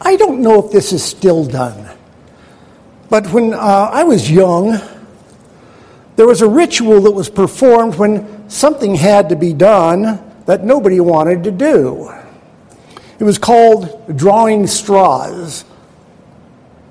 I 0.00 0.16
don't 0.16 0.40
know 0.40 0.64
if 0.64 0.72
this 0.72 0.92
is 0.92 1.02
still 1.02 1.44
done, 1.44 1.88
but 3.10 3.26
when 3.32 3.52
uh, 3.52 3.56
I 3.56 4.04
was 4.04 4.30
young, 4.30 4.78
there 6.16 6.26
was 6.26 6.42
a 6.42 6.48
ritual 6.48 7.02
that 7.02 7.10
was 7.10 7.28
performed 7.28 7.96
when 7.96 8.48
something 8.48 8.94
had 8.94 9.28
to 9.28 9.36
be 9.36 9.52
done 9.52 10.20
that 10.46 10.64
nobody 10.64 11.00
wanted 11.00 11.44
to 11.44 11.50
do. 11.50 12.12
It 13.18 13.24
was 13.24 13.38
called 13.38 14.16
drawing 14.16 14.66
straws. 14.66 15.64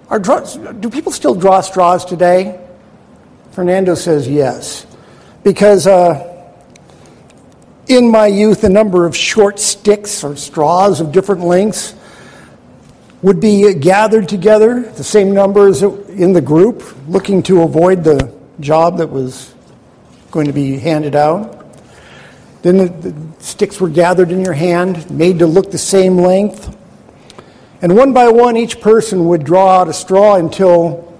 Are 0.09 0.19
draw, 0.19 0.41
do 0.41 0.89
people 0.89 1.11
still 1.11 1.35
draw 1.35 1.61
straws 1.61 2.05
today? 2.05 2.59
Fernando 3.51 3.95
says 3.95 4.27
yes. 4.27 4.85
Because 5.43 5.87
uh, 5.87 6.53
in 7.87 8.11
my 8.11 8.27
youth, 8.27 8.63
a 8.63 8.69
number 8.69 9.05
of 9.05 9.15
short 9.15 9.59
sticks 9.59 10.23
or 10.23 10.35
straws 10.35 10.99
of 10.99 11.11
different 11.11 11.41
lengths 11.41 11.95
would 13.21 13.39
be 13.39 13.73
gathered 13.73 14.29
together, 14.29 14.81
the 14.81 15.03
same 15.03 15.33
numbers 15.33 15.81
in 15.81 16.33
the 16.33 16.41
group, 16.41 16.83
looking 17.07 17.41
to 17.43 17.63
avoid 17.63 18.03
the 18.03 18.33
job 18.59 18.97
that 18.99 19.07
was 19.07 19.53
going 20.31 20.45
to 20.45 20.53
be 20.53 20.77
handed 20.77 21.15
out. 21.15 21.53
Then 22.61 22.77
the, 22.77 22.85
the, 22.87 23.27
sticks 23.39 23.79
were 23.79 23.89
gathered 23.89 24.31
in 24.31 24.43
your 24.43 24.53
hand, 24.53 25.09
made 25.09 25.39
to 25.39 25.47
look 25.47 25.71
the 25.71 25.77
same 25.77 26.17
length. 26.17 26.75
And 27.81 27.95
one 27.95 28.13
by 28.13 28.29
one, 28.29 28.57
each 28.57 28.81
person 28.81 29.27
would 29.27 29.43
draw 29.43 29.79
out 29.79 29.87
a 29.87 29.93
straw 29.93 30.35
until 30.35 31.17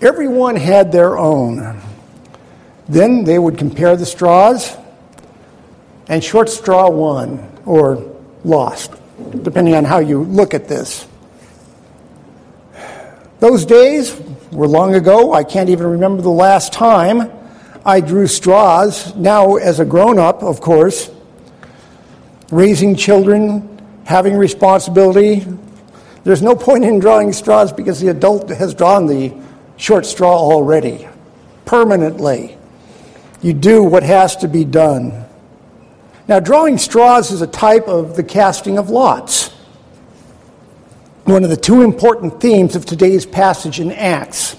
everyone 0.00 0.56
had 0.56 0.90
their 0.90 1.16
own. 1.16 1.80
Then 2.88 3.24
they 3.24 3.38
would 3.38 3.56
compare 3.56 3.96
the 3.96 4.06
straws, 4.06 4.76
and 6.08 6.22
short 6.22 6.48
straw 6.50 6.90
won 6.90 7.50
or 7.64 8.14
lost, 8.44 8.92
depending 9.42 9.74
on 9.74 9.84
how 9.84 10.00
you 10.00 10.22
look 10.22 10.52
at 10.52 10.68
this. 10.68 11.06
Those 13.40 13.66
days 13.66 14.20
were 14.52 14.68
long 14.68 14.94
ago. 14.94 15.32
I 15.32 15.44
can't 15.44 15.68
even 15.68 15.86
remember 15.86 16.22
the 16.22 16.30
last 16.30 16.72
time 16.72 17.30
I 17.84 18.00
drew 18.00 18.26
straws. 18.26 19.14
Now, 19.16 19.56
as 19.56 19.80
a 19.80 19.84
grown 19.84 20.18
up, 20.18 20.42
of 20.42 20.60
course, 20.60 21.10
raising 22.50 22.94
children, 22.94 23.80
having 24.04 24.36
responsibility, 24.36 25.46
there's 26.22 26.42
no 26.42 26.54
point 26.54 26.84
in 26.84 27.00
drawing 27.00 27.32
straws 27.32 27.72
because 27.72 28.00
the 28.00 28.08
adult 28.08 28.48
has 28.50 28.72
drawn 28.72 29.06
the 29.06 29.34
short 29.76 30.06
straw 30.06 30.36
already, 30.36 31.06
permanently. 31.64 32.56
You 33.42 33.52
do 33.52 33.82
what 33.82 34.02
has 34.04 34.36
to 34.36 34.48
be 34.48 34.64
done. 34.64 35.24
Now, 36.28 36.40
drawing 36.40 36.78
straws 36.78 37.30
is 37.30 37.42
a 37.42 37.46
type 37.46 37.88
of 37.88 38.16
the 38.16 38.22
casting 38.22 38.78
of 38.78 38.88
lots 38.88 39.53
one 41.24 41.42
of 41.42 41.48
the 41.48 41.56
two 41.56 41.80
important 41.80 42.38
themes 42.38 42.76
of 42.76 42.84
today's 42.84 43.24
passage 43.24 43.80
in 43.80 43.90
Acts. 43.90 44.56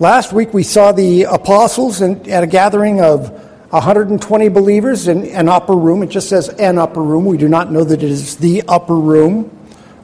Last 0.00 0.32
week 0.32 0.54
we 0.54 0.62
saw 0.62 0.92
the 0.92 1.24
apostles 1.24 2.00
in, 2.00 2.30
at 2.30 2.42
a 2.42 2.46
gathering 2.46 3.02
of 3.02 3.30
120 3.68 4.48
believers 4.48 5.08
in 5.08 5.26
an 5.26 5.46
upper 5.46 5.74
room. 5.74 6.02
It 6.02 6.08
just 6.08 6.30
says 6.30 6.48
an 6.48 6.78
upper 6.78 7.02
room. 7.02 7.26
We 7.26 7.36
do 7.36 7.48
not 7.48 7.70
know 7.70 7.84
that 7.84 8.02
it 8.02 8.10
is 8.10 8.36
the 8.38 8.62
upper 8.66 8.96
room 8.96 9.50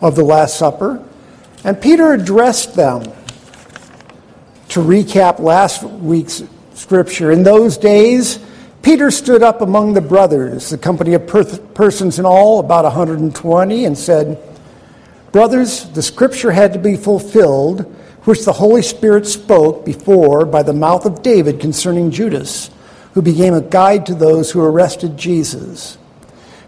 of 0.03 0.17
the 0.17 0.25
Last 0.25 0.59
Supper. 0.59 1.03
And 1.65 1.81
Peter 1.81 2.13
addressed 2.13 2.75
them 2.75 3.05
to 4.69 4.81
recap 4.81 5.39
last 5.39 5.83
week's 5.83 6.43
scripture. 6.75 7.31
In 7.31 7.43
those 7.43 7.79
days, 7.79 8.39
Peter 8.83 9.11
stood 9.11 9.43
up 9.43 9.63
among 9.63 9.95
the 9.95 10.01
brothers, 10.03 10.69
the 10.69 10.79
company 10.79 11.15
of 11.15 11.27
per- 11.27 11.57
persons 11.59 12.19
in 12.19 12.27
all, 12.27 12.61
about 12.61 12.85
120, 12.85 13.85
and 13.87 13.97
said, 13.97 14.50
Brothers, 15.33 15.85
the 15.91 16.03
scripture 16.03 16.51
had 16.51 16.73
to 16.73 16.79
be 16.79 16.97
fulfilled, 16.97 17.83
which 18.25 18.45
the 18.45 18.53
Holy 18.53 18.83
Spirit 18.83 19.27
spoke 19.27 19.85
before 19.85 20.45
by 20.45 20.63
the 20.63 20.73
mouth 20.73 21.07
of 21.07 21.23
David 21.23 21.61
concerning 21.61 22.11
Judas, 22.11 22.71
who 23.15 23.23
became 23.23 23.55
a 23.55 23.61
guide 23.61 24.07
to 24.07 24.15
those 24.15 24.51
who 24.51 24.63
arrested 24.63 25.17
Jesus. 25.17 25.99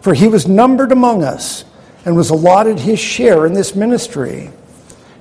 For 0.00 0.14
he 0.14 0.28
was 0.28 0.46
numbered 0.46 0.92
among 0.92 1.24
us 1.24 1.64
and 2.04 2.16
was 2.16 2.30
allotted 2.30 2.78
his 2.78 3.00
share 3.00 3.46
in 3.46 3.52
this 3.52 3.74
ministry. 3.74 4.50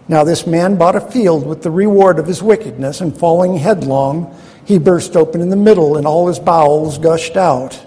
Now, 0.07 0.23
this 0.23 0.45
man 0.45 0.77
bought 0.77 0.95
a 0.95 1.01
field 1.01 1.45
with 1.45 1.63
the 1.63 1.71
reward 1.71 2.19
of 2.19 2.27
his 2.27 2.43
wickedness, 2.43 3.01
and 3.01 3.15
falling 3.15 3.57
headlong, 3.57 4.35
he 4.65 4.77
burst 4.77 5.15
open 5.15 5.41
in 5.41 5.49
the 5.49 5.55
middle, 5.55 5.97
and 5.97 6.05
all 6.05 6.27
his 6.27 6.39
bowels 6.39 6.97
gushed 6.97 7.37
out. 7.37 7.79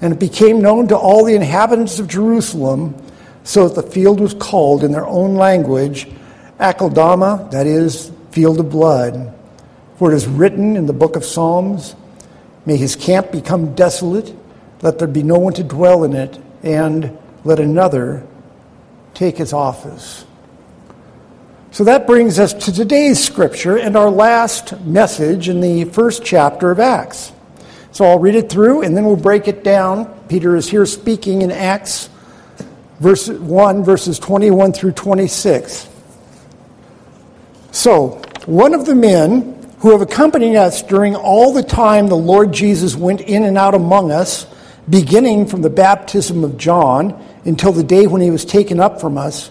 And 0.00 0.12
it 0.12 0.20
became 0.20 0.60
known 0.60 0.88
to 0.88 0.96
all 0.96 1.24
the 1.24 1.34
inhabitants 1.34 1.98
of 1.98 2.08
Jerusalem 2.08 2.94
so 3.44 3.68
that 3.68 3.80
the 3.80 3.90
field 3.90 4.18
was 4.18 4.34
called 4.34 4.82
in 4.82 4.90
their 4.90 5.06
own 5.06 5.36
language 5.36 6.08
Akeldama, 6.58 7.50
that 7.50 7.66
is, 7.66 8.10
field 8.30 8.58
of 8.58 8.70
blood. 8.70 9.32
For 9.98 10.12
it 10.12 10.16
is 10.16 10.26
written 10.26 10.76
in 10.76 10.86
the 10.86 10.92
book 10.92 11.14
of 11.14 11.24
Psalms, 11.24 11.94
May 12.66 12.76
his 12.78 12.96
camp 12.96 13.30
become 13.30 13.74
desolate, 13.74 14.34
let 14.80 14.98
there 14.98 15.08
be 15.08 15.22
no 15.22 15.38
one 15.38 15.52
to 15.54 15.62
dwell 15.62 16.04
in 16.04 16.14
it, 16.14 16.38
and 16.62 17.16
let 17.44 17.60
another 17.60 18.26
take 19.12 19.36
his 19.36 19.52
office. 19.52 20.24
So 21.70 21.84
that 21.84 22.06
brings 22.06 22.38
us 22.38 22.54
to 22.54 22.72
today's 22.72 23.22
scripture 23.22 23.76
and 23.76 23.96
our 23.96 24.10
last 24.10 24.80
message 24.82 25.48
in 25.48 25.60
the 25.60 25.84
first 25.84 26.24
chapter 26.24 26.70
of 26.70 26.80
Acts. 26.80 27.32
So 27.92 28.04
I'll 28.04 28.18
read 28.18 28.36
it 28.36 28.48
through 28.48 28.82
and 28.82 28.96
then 28.96 29.04
we'll 29.04 29.16
break 29.16 29.48
it 29.48 29.62
down. 29.62 30.06
Peter 30.28 30.56
is 30.56 30.68
here 30.68 30.86
speaking 30.86 31.42
in 31.42 31.50
Acts 31.50 32.08
verse 33.00 33.28
1, 33.28 33.84
verses 33.84 34.18
21 34.18 34.72
through 34.72 34.92
26. 34.92 35.88
So, 37.72 38.22
one 38.46 38.74
of 38.74 38.86
the 38.86 38.94
men 38.94 39.54
who 39.78 39.90
have 39.90 40.00
accompanied 40.00 40.56
us 40.56 40.82
during 40.82 41.14
all 41.14 41.52
the 41.52 41.62
time 41.62 42.06
the 42.06 42.16
Lord 42.16 42.52
Jesus 42.52 42.94
went 42.94 43.20
in 43.20 43.44
and 43.44 43.58
out 43.58 43.74
among 43.74 44.10
us, 44.10 44.46
beginning 44.88 45.46
from 45.46 45.62
the 45.62 45.70
baptism 45.70 46.44
of 46.44 46.56
John 46.56 47.22
until 47.44 47.72
the 47.72 47.82
day 47.82 48.06
when 48.06 48.20
he 48.22 48.30
was 48.30 48.44
taken 48.44 48.80
up 48.80 49.00
from 49.00 49.18
us, 49.18 49.48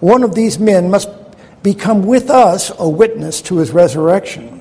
one 0.00 0.22
of 0.22 0.34
these 0.34 0.58
men 0.58 0.90
must 0.90 1.08
become 1.62 2.02
with 2.02 2.30
us 2.30 2.70
a 2.78 2.88
witness 2.88 3.42
to 3.42 3.56
his 3.56 3.70
resurrection. 3.70 4.60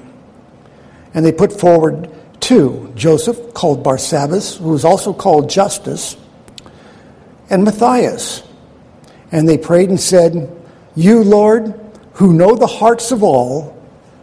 And 1.14 1.26
they 1.26 1.32
put 1.32 1.58
forward 1.58 2.10
two 2.40 2.92
Joseph, 2.96 3.54
called 3.54 3.84
Barsabbas, 3.84 4.58
who 4.58 4.70
was 4.70 4.86
also 4.86 5.14
called 5.14 5.50
Justus 5.50 6.18
and 7.54 7.64
Matthias. 7.64 8.42
And 9.32 9.48
they 9.48 9.60
prayed 9.60 9.90
and 9.90 10.00
said, 10.00 10.52
You, 10.96 11.24
Lord, 11.24 11.80
who 12.14 12.34
know 12.34 12.56
the 12.56 12.68
hearts 12.68 13.12
of 13.12 13.22
all, 13.22 13.80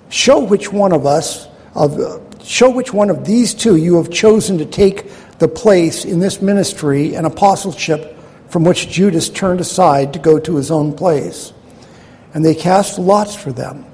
show 0.09 0.41
which 0.41 0.73
one 0.73 0.93
of 0.93 1.07
us, 1.07 1.47
of, 1.75 2.27
show 2.43 2.71
which 2.71 2.93
one 2.93 3.09
of 3.09 3.25
these 3.25 3.55
two 3.55 3.77
you 3.77 3.97
have 3.99 4.11
chosen 4.11 4.59
to 4.59 4.67
take 4.67 5.11
the 5.39 5.47
place 5.47 6.05
in 6.05 6.19
this 6.19 6.43
ministry 6.43 7.15
and 7.15 7.25
apostleship 7.25 8.19
from 8.49 8.65
which 8.65 8.89
Judas 8.89 9.29
turned 9.29 9.61
aside 9.61 10.13
to 10.15 10.19
go 10.19 10.41
to 10.41 10.57
his 10.57 10.73
own 10.73 10.93
place. 10.93 11.53
And 12.35 12.45
they 12.45 12.57
cast 12.57 12.99
lots 12.99 13.37
for 13.37 13.53
them. 13.53 13.87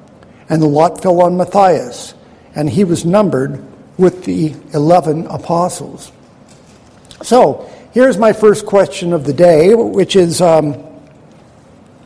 And 0.48 0.62
the 0.62 0.66
lot 0.66 1.02
fell 1.02 1.20
on 1.20 1.36
Matthias, 1.36 2.14
and 2.54 2.70
he 2.70 2.84
was 2.84 3.04
numbered 3.04 3.62
with 3.98 4.24
the 4.24 4.54
eleven 4.72 5.26
apostles. 5.26 6.10
So, 7.22 7.70
Here's 7.96 8.18
my 8.18 8.34
first 8.34 8.66
question 8.66 9.14
of 9.14 9.24
the 9.24 9.32
day, 9.32 9.74
which 9.74 10.16
is 10.16 10.42
um, 10.42 10.74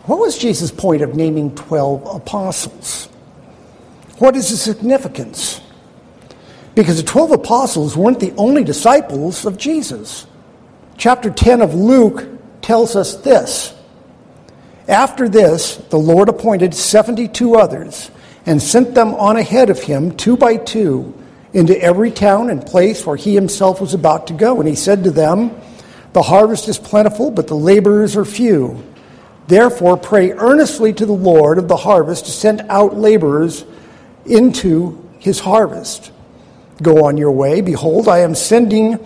what 0.04 0.20
was 0.20 0.38
Jesus' 0.38 0.70
point 0.70 1.02
of 1.02 1.16
naming 1.16 1.52
12 1.56 2.14
apostles? 2.14 3.06
What 4.18 4.36
is 4.36 4.50
the 4.50 4.56
significance? 4.56 5.60
Because 6.76 6.98
the 6.98 7.08
12 7.08 7.32
apostles 7.32 7.96
weren't 7.96 8.20
the 8.20 8.32
only 8.36 8.62
disciples 8.62 9.44
of 9.44 9.58
Jesus. 9.58 10.28
Chapter 10.96 11.28
10 11.28 11.60
of 11.60 11.74
Luke 11.74 12.24
tells 12.62 12.94
us 12.94 13.16
this. 13.16 13.74
After 14.86 15.28
this, 15.28 15.74
the 15.74 15.98
Lord 15.98 16.28
appointed 16.28 16.72
72 16.72 17.56
others 17.56 18.12
and 18.46 18.62
sent 18.62 18.94
them 18.94 19.12
on 19.14 19.36
ahead 19.36 19.70
of 19.70 19.80
him, 19.80 20.16
two 20.16 20.36
by 20.36 20.56
two, 20.56 21.20
into 21.52 21.76
every 21.82 22.12
town 22.12 22.48
and 22.48 22.64
place 22.64 23.04
where 23.04 23.16
he 23.16 23.34
himself 23.34 23.80
was 23.80 23.92
about 23.92 24.28
to 24.28 24.34
go. 24.34 24.60
And 24.60 24.68
he 24.68 24.76
said 24.76 25.02
to 25.02 25.10
them, 25.10 25.60
the 26.12 26.22
harvest 26.22 26.68
is 26.68 26.78
plentiful, 26.78 27.30
but 27.30 27.46
the 27.46 27.54
laborers 27.54 28.16
are 28.16 28.24
few. 28.24 28.82
Therefore, 29.46 29.96
pray 29.96 30.32
earnestly 30.32 30.92
to 30.92 31.06
the 31.06 31.12
Lord 31.12 31.58
of 31.58 31.68
the 31.68 31.76
harvest 31.76 32.26
to 32.26 32.30
send 32.30 32.62
out 32.68 32.96
laborers 32.96 33.64
into 34.24 35.08
his 35.18 35.40
harvest. 35.40 36.12
Go 36.82 37.04
on 37.04 37.16
your 37.16 37.32
way. 37.32 37.60
Behold, 37.60 38.08
I 38.08 38.18
am 38.18 38.34
sending 38.34 38.98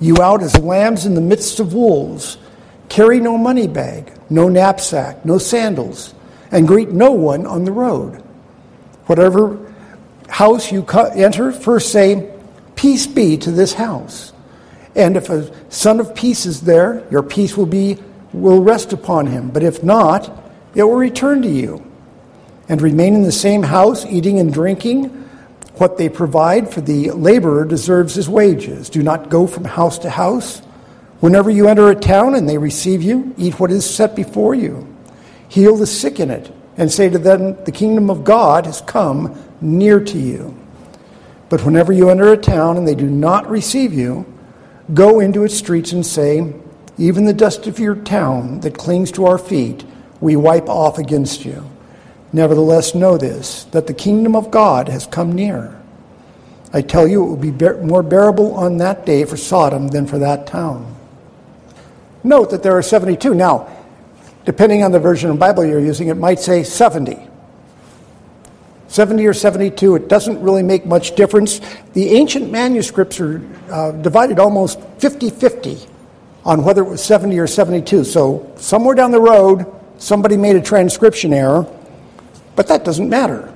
you 0.00 0.16
out 0.22 0.42
as 0.42 0.58
lambs 0.58 1.06
in 1.06 1.14
the 1.14 1.20
midst 1.20 1.60
of 1.60 1.74
wolves. 1.74 2.38
Carry 2.88 3.20
no 3.20 3.38
money 3.38 3.68
bag, 3.68 4.12
no 4.28 4.48
knapsack, 4.48 5.24
no 5.24 5.38
sandals, 5.38 6.14
and 6.50 6.66
greet 6.66 6.90
no 6.90 7.12
one 7.12 7.46
on 7.46 7.64
the 7.64 7.72
road. 7.72 8.22
Whatever 9.06 9.58
house 10.28 10.72
you 10.72 10.84
enter, 11.14 11.52
first 11.52 11.92
say, 11.92 12.32
Peace 12.74 13.06
be 13.06 13.36
to 13.36 13.50
this 13.50 13.74
house. 13.74 14.32
And 15.00 15.16
if 15.16 15.30
a 15.30 15.50
son 15.70 15.98
of 15.98 16.14
peace 16.14 16.44
is 16.44 16.60
there, 16.60 17.06
your 17.10 17.22
peace 17.22 17.56
will 17.56 17.66
be 17.66 17.98
will 18.32 18.62
rest 18.62 18.92
upon 18.92 19.26
him. 19.26 19.48
But 19.50 19.62
if 19.62 19.82
not, 19.82 20.30
it 20.74 20.84
will 20.84 20.96
return 20.96 21.42
to 21.42 21.48
you. 21.48 21.84
And 22.68 22.80
remain 22.80 23.14
in 23.14 23.22
the 23.22 23.32
same 23.32 23.62
house, 23.62 24.06
eating 24.06 24.38
and 24.38 24.52
drinking. 24.52 25.06
What 25.76 25.96
they 25.96 26.08
provide 26.08 26.72
for 26.72 26.80
the 26.80 27.10
laborer 27.10 27.64
deserves 27.64 28.14
his 28.14 28.28
wages. 28.28 28.90
Do 28.90 29.02
not 29.02 29.30
go 29.30 29.46
from 29.46 29.64
house 29.64 29.98
to 30.00 30.10
house. 30.10 30.58
Whenever 31.20 31.50
you 31.50 31.66
enter 31.66 31.90
a 31.90 31.94
town 31.94 32.34
and 32.34 32.48
they 32.48 32.58
receive 32.58 33.02
you, 33.02 33.34
eat 33.36 33.58
what 33.58 33.72
is 33.72 33.88
set 33.88 34.14
before 34.14 34.54
you. 34.54 34.86
Heal 35.48 35.76
the 35.76 35.86
sick 35.86 36.20
in 36.20 36.30
it, 36.30 36.54
and 36.76 36.92
say 36.92 37.08
to 37.08 37.18
them, 37.18 37.56
The 37.64 37.72
kingdom 37.72 38.10
of 38.10 38.22
God 38.22 38.66
has 38.66 38.80
come 38.82 39.36
near 39.60 39.98
to 39.98 40.18
you. 40.18 40.56
But 41.48 41.64
whenever 41.64 41.92
you 41.92 42.10
enter 42.10 42.32
a 42.32 42.36
town 42.36 42.76
and 42.76 42.86
they 42.86 42.94
do 42.94 43.10
not 43.10 43.50
receive 43.50 43.92
you, 43.92 44.24
go 44.94 45.20
into 45.20 45.44
its 45.44 45.56
streets 45.56 45.92
and 45.92 46.04
say, 46.04 46.52
Even 46.98 47.24
the 47.24 47.32
dust 47.32 47.66
of 47.66 47.78
your 47.78 47.96
town 47.96 48.60
that 48.60 48.78
clings 48.78 49.12
to 49.12 49.26
our 49.26 49.38
feet, 49.38 49.84
we 50.20 50.36
wipe 50.36 50.68
off 50.68 50.98
against 50.98 51.44
you. 51.44 51.68
Nevertheless, 52.32 52.94
know 52.94 53.16
this, 53.16 53.64
that 53.66 53.86
the 53.86 53.94
kingdom 53.94 54.36
of 54.36 54.50
God 54.50 54.88
has 54.88 55.06
come 55.06 55.32
near. 55.32 55.76
I 56.72 56.82
tell 56.82 57.08
you, 57.08 57.24
it 57.24 57.26
will 57.26 57.36
be 57.36 57.50
more 57.84 58.02
bearable 58.02 58.54
on 58.54 58.76
that 58.76 59.04
day 59.04 59.24
for 59.24 59.36
Sodom 59.36 59.88
than 59.88 60.06
for 60.06 60.18
that 60.18 60.46
town. 60.46 60.96
Note 62.22 62.50
that 62.50 62.62
there 62.62 62.76
are 62.76 62.82
72. 62.82 63.34
Now, 63.34 63.68
depending 64.44 64.84
on 64.84 64.92
the 64.92 65.00
version 65.00 65.30
of 65.30 65.38
Bible 65.38 65.64
you're 65.64 65.80
using, 65.80 66.08
it 66.08 66.16
might 66.16 66.38
say 66.38 66.62
70. 66.62 67.29
70 68.90 69.24
or 69.24 69.32
72, 69.32 69.94
it 69.94 70.08
doesn't 70.08 70.42
really 70.42 70.64
make 70.64 70.84
much 70.84 71.14
difference. 71.14 71.60
The 71.92 72.08
ancient 72.10 72.50
manuscripts 72.50 73.20
are 73.20 73.40
uh, 73.70 73.92
divided 73.92 74.40
almost 74.40 74.80
50 74.98 75.30
50 75.30 75.78
on 76.44 76.64
whether 76.64 76.82
it 76.82 76.88
was 76.88 77.02
70 77.04 77.38
or 77.38 77.46
72. 77.46 78.02
So, 78.02 78.52
somewhere 78.56 78.96
down 78.96 79.12
the 79.12 79.20
road, 79.20 79.64
somebody 79.98 80.36
made 80.36 80.56
a 80.56 80.60
transcription 80.60 81.32
error, 81.32 81.68
but 82.56 82.66
that 82.66 82.84
doesn't 82.84 83.08
matter 83.08 83.54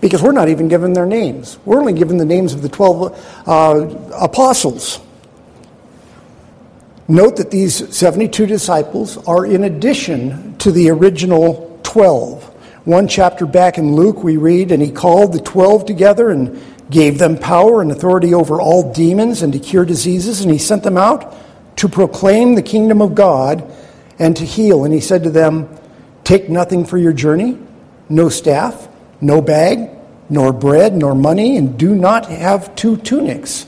because 0.00 0.22
we're 0.22 0.30
not 0.30 0.48
even 0.48 0.68
given 0.68 0.92
their 0.92 1.04
names. 1.04 1.58
We're 1.64 1.80
only 1.80 1.92
given 1.92 2.16
the 2.16 2.24
names 2.24 2.54
of 2.54 2.62
the 2.62 2.68
12 2.68 3.48
uh, 3.48 3.88
apostles. 4.14 5.00
Note 7.08 7.38
that 7.38 7.50
these 7.50 7.92
72 7.92 8.46
disciples 8.46 9.16
are 9.26 9.44
in 9.44 9.64
addition 9.64 10.56
to 10.58 10.70
the 10.70 10.90
original 10.90 11.80
12. 11.82 12.49
One 12.84 13.08
chapter 13.08 13.46
back 13.46 13.78
in 13.78 13.94
Luke, 13.94 14.22
we 14.22 14.36
read, 14.36 14.72
And 14.72 14.82
he 14.82 14.90
called 14.90 15.32
the 15.32 15.40
12 15.40 15.86
together 15.86 16.30
and 16.30 16.60
gave 16.90 17.18
them 17.18 17.38
power 17.38 17.82
and 17.82 17.92
authority 17.92 18.34
over 18.34 18.60
all 18.60 18.92
demons 18.92 19.42
and 19.42 19.52
to 19.52 19.58
cure 19.58 19.84
diseases, 19.84 20.40
and 20.40 20.50
he 20.50 20.58
sent 20.58 20.82
them 20.82 20.96
out 20.96 21.36
to 21.76 21.88
proclaim 21.88 22.54
the 22.54 22.62
kingdom 22.62 23.00
of 23.00 23.14
God 23.14 23.72
and 24.18 24.36
to 24.36 24.44
heal. 24.44 24.84
And 24.84 24.92
he 24.92 25.00
said 25.00 25.22
to 25.24 25.30
them, 25.30 25.68
Take 26.24 26.48
nothing 26.48 26.84
for 26.84 26.98
your 26.98 27.12
journey, 27.12 27.58
no 28.08 28.28
staff, 28.28 28.88
no 29.20 29.40
bag, 29.40 29.90
nor 30.28 30.52
bread, 30.52 30.94
nor 30.94 31.14
money, 31.14 31.56
and 31.56 31.78
do 31.78 31.94
not 31.94 32.26
have 32.26 32.74
two 32.76 32.96
tunics. 32.96 33.66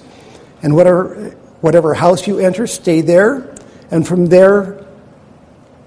And 0.63 0.75
whatever 0.75 1.35
Whatever 1.63 1.95
house 1.95 2.27
you 2.27 2.41
enter, 2.41 2.67
stay 2.67 3.03
there, 3.03 3.55
and 3.93 4.07
from 4.07 4.27
there 4.27 4.85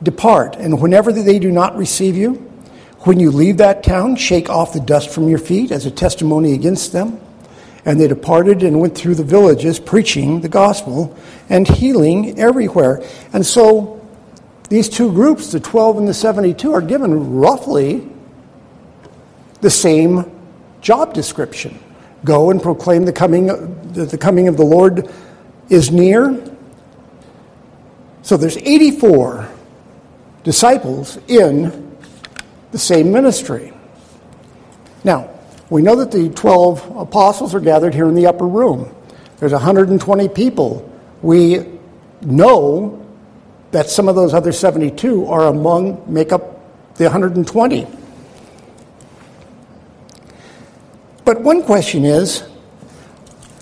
depart. 0.01 0.55
And 0.55 0.81
whenever 0.81 1.11
they 1.11 1.37
do 1.37 1.51
not 1.51 1.75
receive 1.75 2.15
you, 2.15 2.49
when 3.05 3.19
you 3.19 3.29
leave 3.29 3.57
that 3.57 3.83
town, 3.83 4.15
shake 4.15 4.49
off 4.49 4.73
the 4.73 4.79
dust 4.79 5.11
from 5.11 5.29
your 5.29 5.37
feet 5.37 5.71
as 5.71 5.85
a 5.85 5.91
testimony 5.91 6.53
against 6.53 6.91
them. 6.91 7.19
And 7.85 8.01
they 8.01 8.07
departed 8.07 8.63
and 8.63 8.79
went 8.79 8.97
through 8.97 9.13
the 9.13 9.23
villages, 9.23 9.79
preaching 9.79 10.41
the 10.41 10.49
gospel 10.49 11.15
and 11.47 11.67
healing 11.67 12.39
everywhere. 12.39 13.03
And 13.31 13.45
so 13.45 14.03
these 14.69 14.89
two 14.89 15.11
groups, 15.11 15.51
the 15.51 15.59
12 15.59 15.99
and 15.99 16.07
the 16.07 16.15
72, 16.15 16.73
are 16.73 16.81
given 16.81 17.35
roughly 17.35 18.09
the 19.61 19.69
same 19.69 20.31
job 20.81 21.13
description. 21.13 21.77
Go 22.23 22.49
and 22.49 22.59
proclaim 22.59 23.05
the 23.05 23.13
coming, 23.13 23.45
the 23.93 24.17
coming 24.17 24.47
of 24.47 24.57
the 24.57 24.65
Lord 24.65 25.13
is 25.69 25.91
near. 25.91 26.43
So 28.23 28.35
there's 28.35 28.57
84 28.57 29.47
disciples 30.43 31.19
in 31.27 31.94
the 32.75 32.79
same 32.79 33.09
ministry. 33.09 33.71
Now, 35.05 35.29
we 35.69 35.81
know 35.81 35.95
that 35.95 36.11
the 36.11 36.27
12 36.27 36.97
apostles 36.97 37.55
are 37.55 37.61
gathered 37.61 37.93
here 37.93 38.09
in 38.09 38.15
the 38.15 38.27
upper 38.27 38.45
room. 38.45 38.93
There's 39.37 39.53
120 39.53 40.27
people. 40.27 40.91
We 41.21 41.65
know 42.21 43.01
that 43.71 43.89
some 43.89 44.09
of 44.09 44.15
those 44.15 44.33
other 44.33 44.51
72 44.51 45.25
are 45.25 45.47
among, 45.47 46.03
make 46.13 46.33
up 46.33 46.95
the 46.97 47.05
120. 47.05 47.87
But 51.23 51.39
one 51.39 51.63
question 51.63 52.03
is 52.03 52.43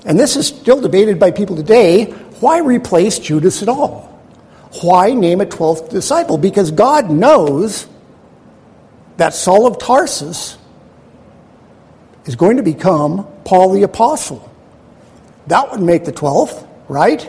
and 0.05 0.19
this 0.19 0.35
is 0.35 0.47
still 0.47 0.81
debated 0.81 1.19
by 1.19 1.29
people 1.29 1.55
today, 1.55 2.05
why 2.39 2.57
replace 2.57 3.19
Judas 3.19 3.61
at 3.61 3.69
all? 3.69 4.09
Why 4.81 5.13
name 5.13 5.39
a 5.39 5.45
12th 5.45 5.91
disciple? 5.91 6.39
Because 6.39 6.71
God 6.71 7.11
knows 7.11 7.87
that 9.17 9.33
Saul 9.33 9.67
of 9.67 9.77
Tarsus 9.77 10.57
is 12.25 12.35
going 12.35 12.57
to 12.57 12.63
become 12.63 13.27
Paul 13.43 13.71
the 13.71 13.83
Apostle. 13.83 14.49
That 15.47 15.71
would 15.71 15.81
make 15.81 16.05
the 16.05 16.13
12th, 16.13 16.67
right? 16.87 17.21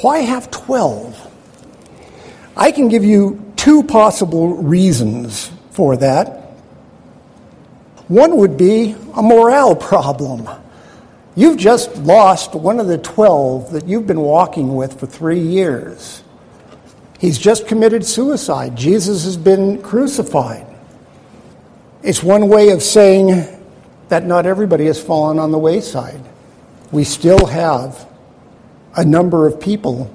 Why 0.00 0.18
have 0.18 0.50
12? 0.50 1.24
I 2.56 2.72
can 2.72 2.88
give 2.88 3.04
you 3.04 3.52
two 3.56 3.82
possible 3.84 4.56
reasons 4.56 5.50
for 5.70 5.96
that. 5.98 6.38
One 8.08 8.36
would 8.38 8.56
be 8.56 8.96
a 9.14 9.22
morale 9.22 9.76
problem. 9.90 10.48
You've 11.36 11.58
just 11.58 11.96
lost 11.98 12.54
one 12.54 12.80
of 12.80 12.88
the 12.88 12.98
12 12.98 13.72
that 13.72 13.86
you've 13.86 14.06
been 14.06 14.20
walking 14.20 14.74
with 14.74 14.98
for 14.98 15.06
three 15.06 15.38
years. 15.38 16.24
He's 17.20 17.38
just 17.38 17.68
committed 17.68 18.04
suicide. 18.04 18.74
Jesus 18.76 19.24
has 19.24 19.36
been 19.36 19.80
crucified. 19.82 20.67
It's 22.08 22.22
one 22.22 22.48
way 22.48 22.70
of 22.70 22.82
saying 22.82 23.46
that 24.08 24.24
not 24.24 24.46
everybody 24.46 24.86
has 24.86 24.98
fallen 24.98 25.38
on 25.38 25.50
the 25.50 25.58
wayside. 25.58 26.22
We 26.90 27.04
still 27.04 27.44
have 27.44 28.08
a 28.96 29.04
number 29.04 29.46
of 29.46 29.60
people 29.60 30.10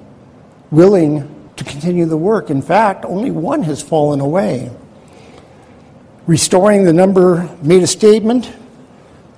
willing 0.72 1.52
to 1.54 1.62
continue 1.62 2.06
the 2.06 2.16
work. 2.16 2.50
In 2.50 2.62
fact, 2.62 3.04
only 3.04 3.30
one 3.30 3.62
has 3.62 3.80
fallen 3.80 4.18
away. 4.18 4.72
Restoring 6.26 6.82
the 6.82 6.92
number 6.92 7.48
made 7.62 7.84
a 7.84 7.86
statement 7.86 8.52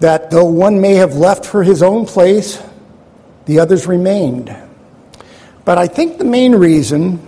that 0.01 0.31
though 0.31 0.47
one 0.47 0.81
may 0.81 0.95
have 0.95 1.15
left 1.15 1.45
for 1.45 1.63
his 1.63 1.83
own 1.83 2.07
place, 2.07 2.63
the 3.45 3.59
others 3.59 3.87
remained. 3.87 4.57
But 5.67 5.77
I 5.77 5.89
think 5.89 6.17
the 6.17 6.25
main 6.25 6.55
reason 6.55 7.21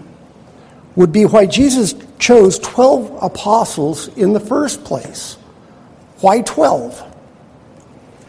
would 0.97 1.13
be 1.13 1.27
why 1.27 1.45
Jesus 1.45 1.93
chose 2.19 2.59
12 2.59 3.19
apostles 3.23 4.09
in 4.17 4.33
the 4.33 4.41
first 4.41 4.85
place. 4.85 5.37
Why 6.21 6.43
12? 6.43 7.05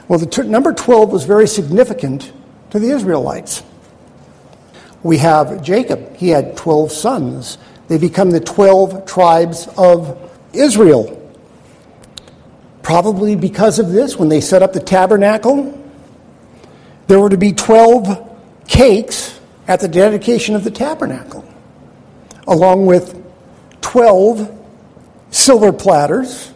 Well, 0.07 0.19
the 0.19 0.25
t- 0.25 0.43
number 0.43 0.73
12 0.73 1.11
was 1.11 1.25
very 1.25 1.47
significant 1.47 2.31
to 2.71 2.79
the 2.79 2.91
Israelites. 2.91 3.63
We 5.01 5.17
have 5.17 5.61
Jacob, 5.61 6.15
he 6.15 6.29
had 6.29 6.57
12 6.57 6.91
sons. 6.91 7.57
They 7.87 7.97
become 7.97 8.31
the 8.31 8.39
12 8.39 9.05
tribes 9.05 9.67
of 9.77 10.31
Israel. 10.53 11.15
Probably 12.83 13.35
because 13.35 13.79
of 13.79 13.91
this, 13.91 14.17
when 14.17 14.29
they 14.29 14.41
set 14.41 14.61
up 14.61 14.73
the 14.73 14.79
tabernacle, 14.79 15.75
there 17.07 17.19
were 17.19 17.29
to 17.29 17.37
be 17.37 17.53
12 17.53 18.67
cakes 18.67 19.39
at 19.67 19.79
the 19.79 19.87
dedication 19.87 20.55
of 20.55 20.63
the 20.63 20.71
tabernacle, 20.71 21.45
along 22.47 22.85
with 22.85 23.18
12 23.89 24.55
silver 25.31 25.73
platters, 25.73 26.53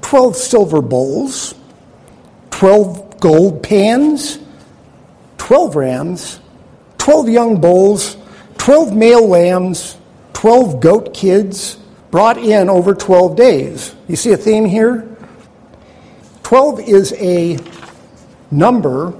12 0.00 0.34
silver 0.34 0.82
bowls, 0.82 1.54
12 2.50 3.20
gold 3.20 3.62
pans, 3.62 4.40
12 5.36 5.76
rams, 5.76 6.40
12 6.98 7.28
young 7.28 7.60
bulls, 7.60 8.16
12 8.56 8.92
male 8.92 9.24
lambs, 9.28 9.98
12 10.32 10.80
goat 10.80 11.14
kids 11.14 11.76
brought 12.10 12.38
in 12.38 12.68
over 12.68 12.92
12 12.92 13.36
days. 13.36 13.94
You 14.08 14.16
see 14.16 14.32
a 14.32 14.36
theme 14.36 14.64
here? 14.64 15.16
12 16.42 16.80
is 16.80 17.12
a 17.20 17.56
number 18.50 19.16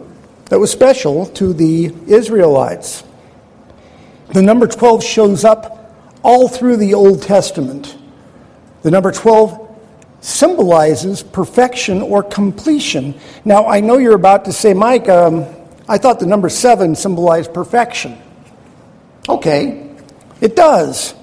that 0.47 0.59
was 0.59 0.73
special 0.73 1.27
to 1.27 1.53
the 1.53 1.95
Israelites. 2.09 3.05
The 4.35 4.43
number 4.43 4.67
12 4.67 5.05
shows 5.05 5.45
up 5.45 5.78
all 6.23 6.49
through 6.49 6.77
the 6.77 6.95
Old 6.95 7.23
Testament. 7.23 7.97
The 8.83 8.91
number 8.91 9.13
12 9.13 9.67
symbolizes 10.21 11.23
perfection 11.23 12.03
or 12.03 12.23
completion. 12.23 13.15
Now, 13.45 13.67
I 13.67 13.81
know 13.81 13.99
you're 13.99 14.15
about 14.15 14.45
to 14.47 14.53
say, 14.53 14.75
Mike, 14.75 15.09
um, 15.09 15.47
I 15.89 15.99
thought 15.99 16.21
the 16.21 16.27
number 16.27 16.49
7 16.49 16.95
symbolized 16.97 17.55
perfection. 17.55 18.19
Okay, 19.29 19.95
it 20.41 20.57
does. 20.57 21.15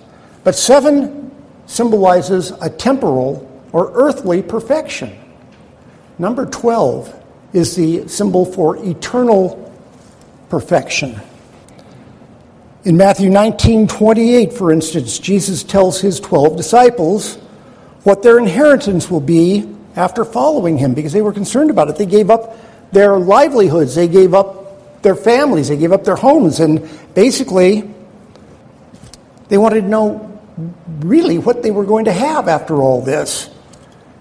But 0.44 0.56
7 0.56 1.32
symbolizes 1.66 2.52
a 2.62 2.70
temporal 2.70 3.52
or 3.72 3.92
earthly 3.94 4.42
perfection. 4.42 5.18
Number 6.18 6.46
12 6.46 7.24
is 7.54 7.76
the 7.76 8.08
symbol 8.08 8.46
for 8.46 8.78
eternal 8.78 9.74
perfection. 10.50 11.20
In 12.86 12.98
Matthew 12.98 13.32
19 13.32 13.88
28, 13.88 14.54
for 14.54 14.72
instance, 14.72 15.18
Jesus 15.18 15.64
tells 15.64 16.00
his 16.00 16.20
12 16.20 16.56
disciples 16.56 17.34
what 18.04 18.22
their 18.22 18.38
inheritance 18.38 19.10
will 19.10 19.20
be 19.20 19.68
after 19.96 20.24
following 20.24 20.78
him 20.78 20.94
because 20.94 21.12
they 21.12 21.24
were 21.24 21.34
concerned 21.34 21.72
about 21.72 21.90
it. 21.90 21.96
They 21.96 22.06
gave 22.06 22.30
up 22.30 22.56
their 22.92 23.18
livelihoods, 23.18 23.96
they 23.96 24.08
gave 24.08 24.36
up 24.36 25.02
their 25.02 25.16
families, 25.16 25.70
they 25.70 25.78
gave 25.78 25.92
up 25.92 26.04
their 26.04 26.16
homes, 26.16 26.60
and 26.60 26.88
basically, 27.16 27.92
they 29.48 29.58
wanted 29.58 29.82
to 29.82 29.88
know 29.88 30.40
really 31.00 31.40
what 31.40 31.64
they 31.64 31.72
were 31.72 31.86
going 31.86 32.06
to 32.06 32.14
have 32.14 32.48
after 32.48 32.76
all 32.76 33.02
this. 33.02 33.50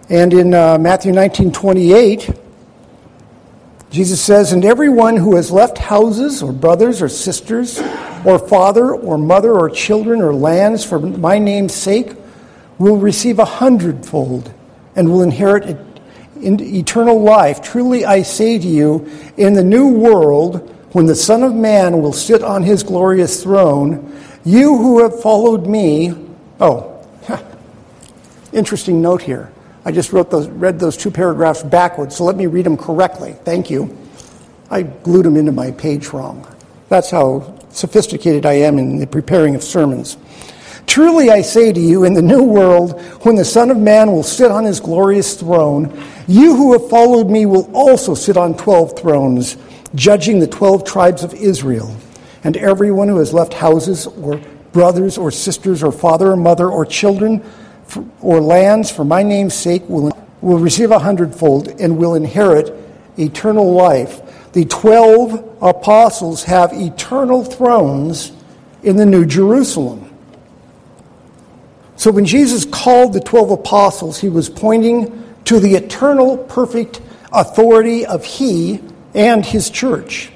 And 0.09 0.33
in 0.33 0.54
uh, 0.54 0.78
Matthew 0.78 1.12
19 1.12 1.52
28, 1.52 2.30
Jesus 3.90 4.23
says, 4.23 4.52
And 4.52 4.64
everyone 4.64 5.18
who 5.18 5.37
has 5.37 5.50
left 5.50 5.76
houses 5.76 6.42
or 6.42 6.50
brothers 6.50 7.02
or 7.02 7.11
sisters 7.11 7.78
or 8.24 8.38
father 8.38 8.94
or 8.94 9.18
mother 9.18 9.52
or 9.52 9.68
children 9.70 10.22
or 10.22 10.34
lands 10.34 10.84
for 10.84 10.98
my 10.98 11.38
name's 11.38 11.74
sake 11.74 12.12
will 12.78 12.96
receive 12.96 13.38
a 13.38 13.44
hundredfold 13.44 14.52
and 14.96 15.10
will 15.10 15.22
inherit 15.22 15.76
eternal 16.40 17.20
life. 17.20 17.62
Truly 17.62 18.04
I 18.04 18.22
say 18.22 18.58
to 18.58 18.66
you, 18.66 19.10
in 19.36 19.54
the 19.54 19.64
new 19.64 19.88
world, 19.88 20.70
when 20.92 21.06
the 21.06 21.14
Son 21.14 21.42
of 21.42 21.54
Man 21.54 22.00
will 22.02 22.12
sit 22.12 22.42
on 22.42 22.62
his 22.62 22.82
glorious 22.82 23.42
throne, 23.42 24.16
you 24.44 24.76
who 24.76 25.02
have 25.02 25.20
followed 25.20 25.66
me, 25.66 26.14
oh, 26.60 26.90
interesting 28.52 29.02
note 29.02 29.22
here. 29.22 29.50
I 29.84 29.92
just 29.92 30.12
wrote 30.12 30.30
those, 30.30 30.48
read 30.48 30.78
those 30.78 30.96
two 30.96 31.10
paragraphs 31.10 31.62
backwards, 31.62 32.16
so 32.16 32.24
let 32.24 32.36
me 32.36 32.46
read 32.46 32.64
them 32.64 32.76
correctly. 32.76 33.32
Thank 33.44 33.70
you. 33.70 33.96
I 34.70 34.82
glued 34.82 35.24
them 35.24 35.36
into 35.36 35.52
my 35.52 35.72
page 35.72 36.08
wrong. 36.08 36.46
That's 36.88 37.10
how 37.10 37.58
sophisticated 37.76 38.46
I 38.46 38.54
am 38.54 38.78
in 38.78 38.98
the 38.98 39.06
preparing 39.06 39.54
of 39.54 39.62
sermons. 39.62 40.16
Truly 40.86 41.30
I 41.30 41.40
say 41.40 41.72
to 41.72 41.80
you, 41.80 42.04
in 42.04 42.12
the 42.12 42.22
new 42.22 42.42
world, 42.42 43.00
when 43.22 43.36
the 43.36 43.44
Son 43.44 43.70
of 43.70 43.78
Man 43.78 44.12
will 44.12 44.22
sit 44.22 44.50
on 44.50 44.64
his 44.64 44.80
glorious 44.80 45.34
throne, 45.34 45.98
you 46.28 46.54
who 46.54 46.72
have 46.72 46.90
followed 46.90 47.30
me 47.30 47.46
will 47.46 47.70
also 47.74 48.14
sit 48.14 48.36
on 48.36 48.56
twelve 48.56 48.96
thrones, 48.98 49.56
judging 49.94 50.40
the 50.40 50.46
twelve 50.46 50.84
tribes 50.84 51.24
of 51.24 51.32
Israel. 51.34 51.96
And 52.44 52.56
everyone 52.58 53.08
who 53.08 53.16
has 53.16 53.32
left 53.32 53.54
houses 53.54 54.06
or 54.06 54.38
brothers 54.72 55.16
or 55.16 55.30
sisters 55.30 55.82
or 55.82 55.90
father 55.90 56.32
or 56.32 56.36
mother 56.36 56.68
or 56.68 56.84
children, 56.84 57.42
or 58.20 58.40
lands 58.40 58.90
for 58.90 59.04
my 59.04 59.22
name's 59.22 59.54
sake 59.54 59.88
will, 59.88 60.12
will 60.42 60.58
receive 60.58 60.90
a 60.90 60.98
hundredfold 60.98 61.68
and 61.80 61.96
will 61.96 62.14
inherit 62.14 62.74
eternal 63.18 63.73
life. 63.73 64.52
The 64.52 64.64
twelve 64.64 65.59
apostles 65.62 66.44
have 66.44 66.73
eternal 66.73 67.44
thrones 67.44 68.33
in 68.83 68.97
the 68.97 69.06
New 69.06 69.25
Jerusalem. 69.26 70.11
So 71.97 72.11
when 72.11 72.25
Jesus 72.25 72.64
called 72.64 73.12
the 73.12 73.21
twelve 73.21 73.50
apostles, 73.50 74.21
he 74.21 74.28
was 74.28 74.49
pointing 74.49 75.25
to 75.44 75.61
the 75.61 75.75
eternal, 75.75 76.38
perfect 76.38 77.00
authority 77.33 78.06
of 78.06 78.25
he 78.25 78.80
and 79.14 79.44
his 79.44 79.71
church. 79.71 80.30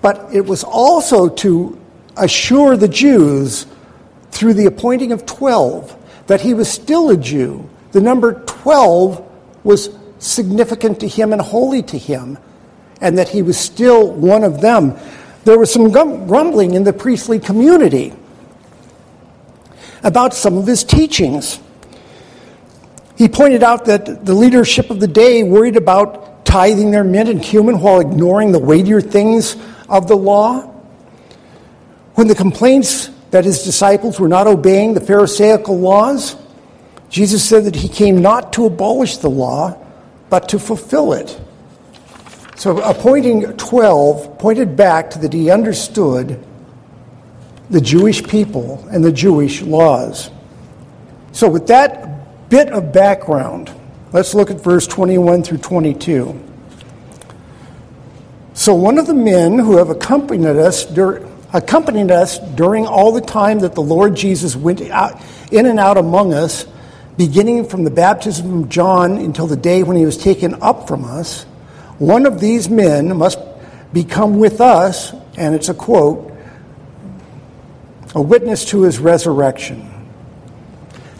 But 0.00 0.32
it 0.32 0.44
was 0.44 0.64
also 0.64 1.28
to 1.28 1.80
assure 2.16 2.76
the 2.76 2.88
Jews 2.88 3.66
through 4.30 4.54
the 4.54 4.66
appointing 4.66 5.12
of 5.12 5.26
twelve 5.26 5.96
that 6.28 6.42
he 6.42 6.54
was 6.54 6.70
still 6.70 7.10
a 7.10 7.16
Jew. 7.16 7.68
The 7.92 8.00
number 8.00 8.44
12 8.44 9.26
was 9.64 9.88
significant 10.18 11.00
to 11.00 11.08
him 11.08 11.32
and 11.32 11.40
holy 11.40 11.82
to 11.82 11.98
him, 11.98 12.38
and 13.00 13.18
that 13.18 13.28
he 13.28 13.42
was 13.42 13.58
still 13.58 14.10
one 14.10 14.44
of 14.44 14.60
them. 14.60 14.96
There 15.44 15.58
was 15.58 15.72
some 15.72 15.90
grumbling 15.90 16.74
in 16.74 16.84
the 16.84 16.92
priestly 16.92 17.38
community 17.38 18.12
about 20.02 20.34
some 20.34 20.58
of 20.58 20.66
his 20.66 20.84
teachings. 20.84 21.60
He 23.16 23.28
pointed 23.28 23.62
out 23.62 23.86
that 23.86 24.24
the 24.24 24.34
leadership 24.34 24.90
of 24.90 25.00
the 25.00 25.08
day 25.08 25.42
worried 25.42 25.76
about 25.76 26.44
tithing 26.44 26.90
their 26.90 27.04
mint 27.04 27.28
and 27.28 27.42
cumin 27.42 27.80
while 27.80 28.00
ignoring 28.00 28.52
the 28.52 28.58
weightier 28.58 29.00
things 29.00 29.56
of 29.88 30.06
the 30.08 30.16
law. 30.16 30.62
When 32.14 32.26
the 32.26 32.34
complaints 32.34 33.10
that 33.30 33.44
his 33.44 33.62
disciples 33.62 34.18
were 34.18 34.28
not 34.28 34.46
obeying 34.46 34.94
the 34.94 35.00
Pharisaical 35.00 35.78
laws, 35.78 36.36
Jesus 37.10 37.46
said 37.46 37.64
that 37.64 37.76
he 37.76 37.88
came 37.88 38.22
not 38.22 38.52
to 38.54 38.66
abolish 38.66 39.18
the 39.18 39.30
law, 39.30 39.76
but 40.30 40.48
to 40.50 40.58
fulfill 40.58 41.12
it. 41.12 41.40
So 42.56 42.78
appointing 42.78 43.56
12 43.56 44.38
pointed 44.38 44.76
back 44.76 45.10
to 45.10 45.18
that 45.20 45.32
he 45.32 45.50
understood 45.50 46.44
the 47.70 47.80
Jewish 47.80 48.22
people 48.24 48.86
and 48.90 49.04
the 49.04 49.12
Jewish 49.12 49.62
laws. 49.62 50.30
So, 51.32 51.48
with 51.48 51.66
that 51.68 52.48
bit 52.48 52.70
of 52.70 52.92
background, 52.92 53.70
let's 54.12 54.34
look 54.34 54.50
at 54.50 54.60
verse 54.60 54.86
21 54.86 55.42
through 55.42 55.58
22. 55.58 56.40
So, 58.54 58.74
one 58.74 58.98
of 58.98 59.06
the 59.06 59.14
men 59.14 59.58
who 59.58 59.76
have 59.76 59.90
accompanied 59.90 60.46
us 60.46 60.86
during 60.86 61.28
accompanied 61.52 62.10
us 62.10 62.38
during 62.56 62.86
all 62.86 63.12
the 63.12 63.20
time 63.20 63.60
that 63.60 63.74
the 63.74 63.82
Lord 63.82 64.14
Jesus 64.14 64.54
went 64.54 64.80
out, 64.90 65.20
in 65.50 65.66
and 65.66 65.78
out 65.78 65.96
among 65.96 66.34
us, 66.34 66.66
beginning 67.18 67.68
from 67.68 67.84
the 67.84 67.90
baptism 67.90 68.62
of 68.62 68.68
John 68.70 69.18
until 69.18 69.46
the 69.46 69.56
day 69.56 69.82
when 69.82 69.96
he 69.98 70.06
was 70.06 70.16
taken 70.16 70.54
up 70.62 70.88
from 70.88 71.04
us. 71.04 71.42
One 71.98 72.24
of 72.24 72.40
these 72.40 72.70
men 72.70 73.14
must 73.14 73.38
become 73.92 74.38
with 74.38 74.62
us, 74.62 75.12
and 75.36 75.54
it's 75.54 75.68
a 75.68 75.74
quote, 75.74 76.32
a 78.14 78.22
witness 78.22 78.64
to 78.66 78.82
his 78.82 78.98
resurrection. 78.98 79.84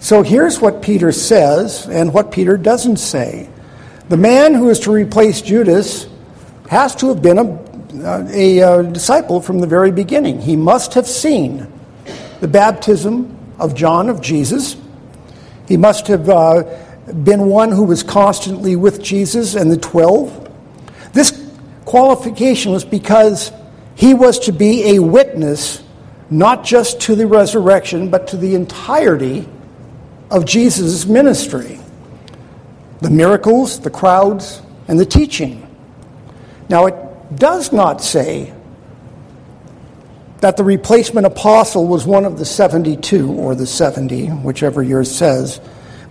So 0.01 0.23
here's 0.23 0.61
what 0.61 0.81
Peter 0.81 1.13
says 1.13 1.87
and 1.87 2.15
what 2.15 2.33
Peter 2.33 2.57
doesn't 2.57 2.97
say. 2.97 3.51
The 4.09 4.17
man 4.17 4.55
who 4.55 4.71
is 4.71 4.81
to 4.81 4.93
replace 4.93 5.43
Judas 5.43 6.07
has 6.71 6.95
to 6.97 7.09
have 7.09 7.21
been 7.21 7.39
a 7.39 7.69
a, 8.05 8.59
a 8.59 8.83
disciple 8.85 9.41
from 9.41 9.61
the 9.61 9.67
very 9.67 9.91
beginning. 9.91 10.41
He 10.41 10.57
must 10.57 10.95
have 10.95 11.07
seen 11.07 11.67
the 12.41 12.49
baptism 12.49 13.37
of 13.59 13.75
John 13.75 14.09
of 14.09 14.21
Jesus. 14.21 14.77
He 15.69 15.77
must 15.77 16.07
have 16.07 16.29
uh, 16.29 16.63
been 17.13 17.47
one 17.47 17.71
who 17.71 17.85
was 17.85 18.03
constantly 18.03 18.75
with 18.75 19.03
Jesus 19.03 19.55
and 19.55 19.71
the 19.71 19.77
twelve. 19.77 20.51
This 21.13 21.51
qualification 21.85 22.73
was 22.73 22.85
because 22.85 23.53
he 23.95 24.15
was 24.15 24.39
to 24.41 24.53
be 24.53 24.97
a 24.97 24.99
witness 24.99 25.85
not 26.31 26.65
just 26.65 27.01
to 27.03 27.15
the 27.15 27.27
resurrection, 27.27 28.11
but 28.11 28.29
to 28.29 28.37
the 28.37 28.55
entirety 28.55 29.49
of 30.31 30.45
Jesus' 30.45 31.07
ministry 31.07 31.81
the 33.01 33.11
miracles, 33.11 33.81
the 33.81 33.91
crowds, 33.91 34.61
and 34.89 34.99
the 34.99 35.07
teaching. 35.07 35.65
Now, 36.69 36.87
it 36.87 36.95
does 37.37 37.73
not 37.73 38.03
say 38.03 38.53
that 40.41 40.57
the 40.57 40.65
replacement 40.65 41.27
apostle 41.27 41.87
was 41.87 42.07
one 42.07 42.25
of 42.25 42.39
the 42.39 42.45
72 42.45 43.33
or 43.33 43.55
the 43.55 43.67
70, 43.67 44.27
whichever 44.27 44.83
yours 44.83 45.11
says, 45.11 45.61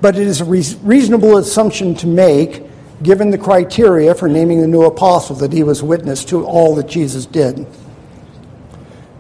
but 0.02 0.16
it 0.16 0.28
is 0.28 0.42
a 0.42 0.46
reasonable 0.46 1.38
assumption 1.38 1.96
to 1.96 2.08
make, 2.08 2.64
given 3.02 3.32
the 3.32 3.38
criteria 3.38 4.14
for 4.14 4.28
naming 4.28 4.62
the 4.62 4.68
new 4.68 4.84
apostle, 4.84 5.38
that 5.38 5.54
he 5.54 5.64
was 5.64 5.82
witness 5.82 6.26
to 6.26 6.46
all 6.46 6.76
that 6.76 6.88
Jesus 6.88 7.26
did. 7.26 7.66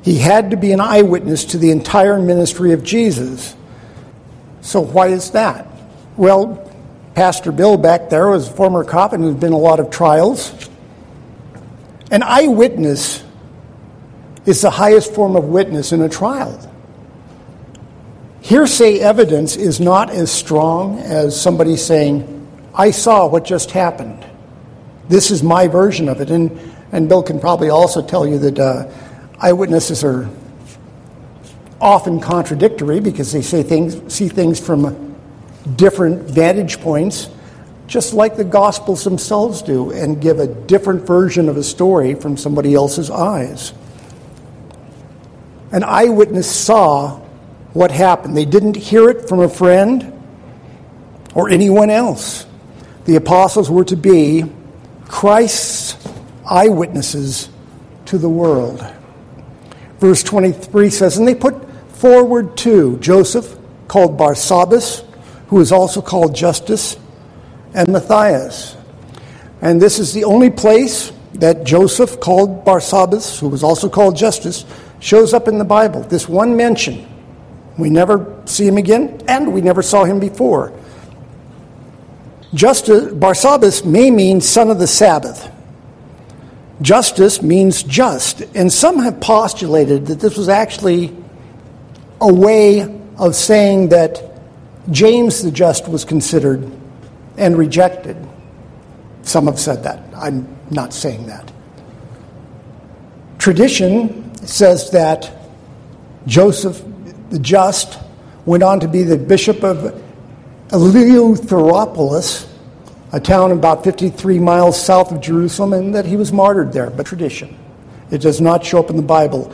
He 0.03 0.19
had 0.19 0.51
to 0.51 0.57
be 0.57 0.71
an 0.71 0.79
eyewitness 0.79 1.45
to 1.45 1.57
the 1.57 1.71
entire 1.71 2.19
ministry 2.19 2.73
of 2.73 2.83
Jesus. 2.83 3.55
So, 4.61 4.81
why 4.81 5.07
is 5.07 5.31
that? 5.31 5.67
Well, 6.15 6.63
Pastor 7.15 7.51
Bill 7.51 7.77
back 7.77 8.09
there 8.09 8.29
was 8.29 8.47
a 8.47 8.51
former 8.51 8.83
cop 8.83 9.13
and 9.13 9.23
there's 9.23 9.35
been 9.35 9.53
a 9.53 9.57
lot 9.57 9.79
of 9.79 9.89
trials. 9.89 10.53
An 12.11 12.23
eyewitness 12.23 13.23
is 14.47 14.61
the 14.61 14.71
highest 14.71 15.13
form 15.13 15.35
of 15.35 15.43
witness 15.43 15.91
in 15.91 16.01
a 16.01 16.09
trial. 16.09 16.57
Hearsay 18.41 18.99
evidence 18.99 19.55
is 19.55 19.79
not 19.79 20.09
as 20.09 20.31
strong 20.31 20.99
as 20.99 21.39
somebody 21.39 21.75
saying, 21.75 22.33
I 22.73 22.91
saw 22.91 23.27
what 23.27 23.43
just 23.43 23.71
happened. 23.71 24.25
This 25.09 25.31
is 25.31 25.43
my 25.43 25.67
version 25.67 26.07
of 26.07 26.21
it. 26.21 26.31
And, 26.31 26.57
and 26.91 27.09
Bill 27.09 27.21
can 27.21 27.39
probably 27.39 27.69
also 27.69 28.01
tell 28.01 28.25
you 28.25 28.39
that 28.39 28.57
uh, 28.57 28.89
eyewitnesses 29.39 30.03
are 30.03 30.29
often 31.81 32.19
contradictory 32.19 33.01
because 33.01 33.31
they 33.31 33.41
say 33.41 33.63
things, 33.63 34.13
see 34.13 34.29
things 34.29 34.59
from 34.59 35.15
different 35.75 36.23
vantage 36.23 36.79
points 36.79 37.29
just 37.87 38.13
like 38.13 38.35
the 38.35 38.43
Gospels 38.43 39.03
themselves 39.05 39.61
do, 39.61 39.91
and 39.91 40.21
give 40.21 40.39
a 40.39 40.47
different 40.47 41.07
version 41.07 41.47
of 41.47 41.55
a 41.55 41.63
story 41.63 42.13
from 42.13 42.35
somebody 42.35 42.75
else's 42.75 43.09
eyes. 43.09 43.73
An 45.77 45.83
eyewitness 45.83 46.49
saw 46.49 47.19
what 47.73 47.91
happened. 47.91 48.35
They 48.35 48.45
didn't 48.45 48.75
hear 48.75 49.11
it 49.11 49.29
from 49.29 49.41
a 49.41 49.47
friend 49.47 50.11
or 51.35 51.51
anyone 51.51 51.91
else. 51.91 52.47
The 53.05 53.15
apostles 53.15 53.69
were 53.69 53.85
to 53.85 53.95
be 53.95 54.43
Christ's 55.07 55.95
eyewitnesses 56.49 57.49
to 58.05 58.17
the 58.17 58.27
world. 58.27 58.83
Verse 59.99 60.23
23 60.23 60.89
says, 60.89 61.19
And 61.19 61.27
they 61.27 61.35
put 61.35 61.69
forward 61.91 62.57
two 62.57 62.97
Joseph, 62.97 63.55
called 63.87 64.17
Barsabbas, 64.17 65.05
who 65.49 65.59
is 65.59 65.71
also 65.71 66.01
called 66.01 66.35
Justus, 66.35 66.97
and 67.75 67.89
Matthias. 67.89 68.75
And 69.61 69.79
this 69.79 69.99
is 69.99 70.11
the 70.11 70.23
only 70.23 70.49
place 70.49 71.13
that 71.33 71.65
Joseph, 71.65 72.19
called 72.19 72.65
Barsabbas, 72.65 73.39
who 73.39 73.49
was 73.49 73.61
also 73.61 73.89
called 73.89 74.17
Justus, 74.17 74.65
shows 74.99 75.33
up 75.33 75.47
in 75.47 75.57
the 75.57 75.65
Bible. 75.65 76.01
This 76.01 76.27
one 76.27 76.55
mention. 76.55 77.07
We 77.77 77.89
never 77.89 78.41
see 78.45 78.67
him 78.67 78.77
again, 78.77 79.21
and 79.27 79.53
we 79.53 79.61
never 79.61 79.81
saw 79.81 80.03
him 80.03 80.19
before. 80.19 80.73
Justus, 82.53 83.13
Barsabbas 83.13 83.85
may 83.85 84.09
mean 84.09 84.41
son 84.41 84.69
of 84.71 84.79
the 84.79 84.87
Sabbath. 84.87 85.51
Justus 86.81 87.41
means 87.41 87.83
just, 87.83 88.41
and 88.55 88.71
some 88.71 88.99
have 88.99 89.19
postulated 89.19 90.07
that 90.07 90.19
this 90.19 90.37
was 90.37 90.47
actually 90.47 91.15
a 92.21 92.33
way 92.33 92.81
of 93.17 93.35
saying 93.35 93.89
that 93.89 94.23
James 94.91 95.41
the 95.41 95.51
Just 95.51 95.87
was 95.87 96.05
considered 96.05 96.71
and 97.37 97.57
rejected. 97.57 98.17
Some 99.23 99.47
have 99.47 99.59
said 99.59 99.83
that. 99.83 100.01
I'm 100.15 100.47
not 100.71 100.93
saying 100.93 101.27
that. 101.27 101.51
Tradition 103.39 104.26
says 104.43 104.91
that 104.91 105.31
Joseph 106.25 106.83
the 107.29 107.39
Just 107.39 107.99
went 108.45 108.63
on 108.63 108.79
to 108.79 108.87
be 108.87 109.03
the 109.03 109.17
bishop 109.17 109.63
of 109.63 110.01
Eleutheropolis, 110.69 112.47
a 113.11 113.19
town 113.19 113.51
about 113.51 113.83
53 113.83 114.39
miles 114.39 114.81
south 114.81 115.11
of 115.11 115.21
Jerusalem, 115.21 115.73
and 115.73 115.95
that 115.95 116.05
he 116.05 116.15
was 116.15 116.31
martyred 116.31 116.73
there, 116.73 116.89
but 116.89 117.05
tradition. 117.05 117.57
It 118.11 118.21
does 118.21 118.39
not 118.39 118.65
show 118.65 118.79
up 118.79 118.89
in 118.89 118.95
the 118.95 119.01
Bible. 119.01 119.53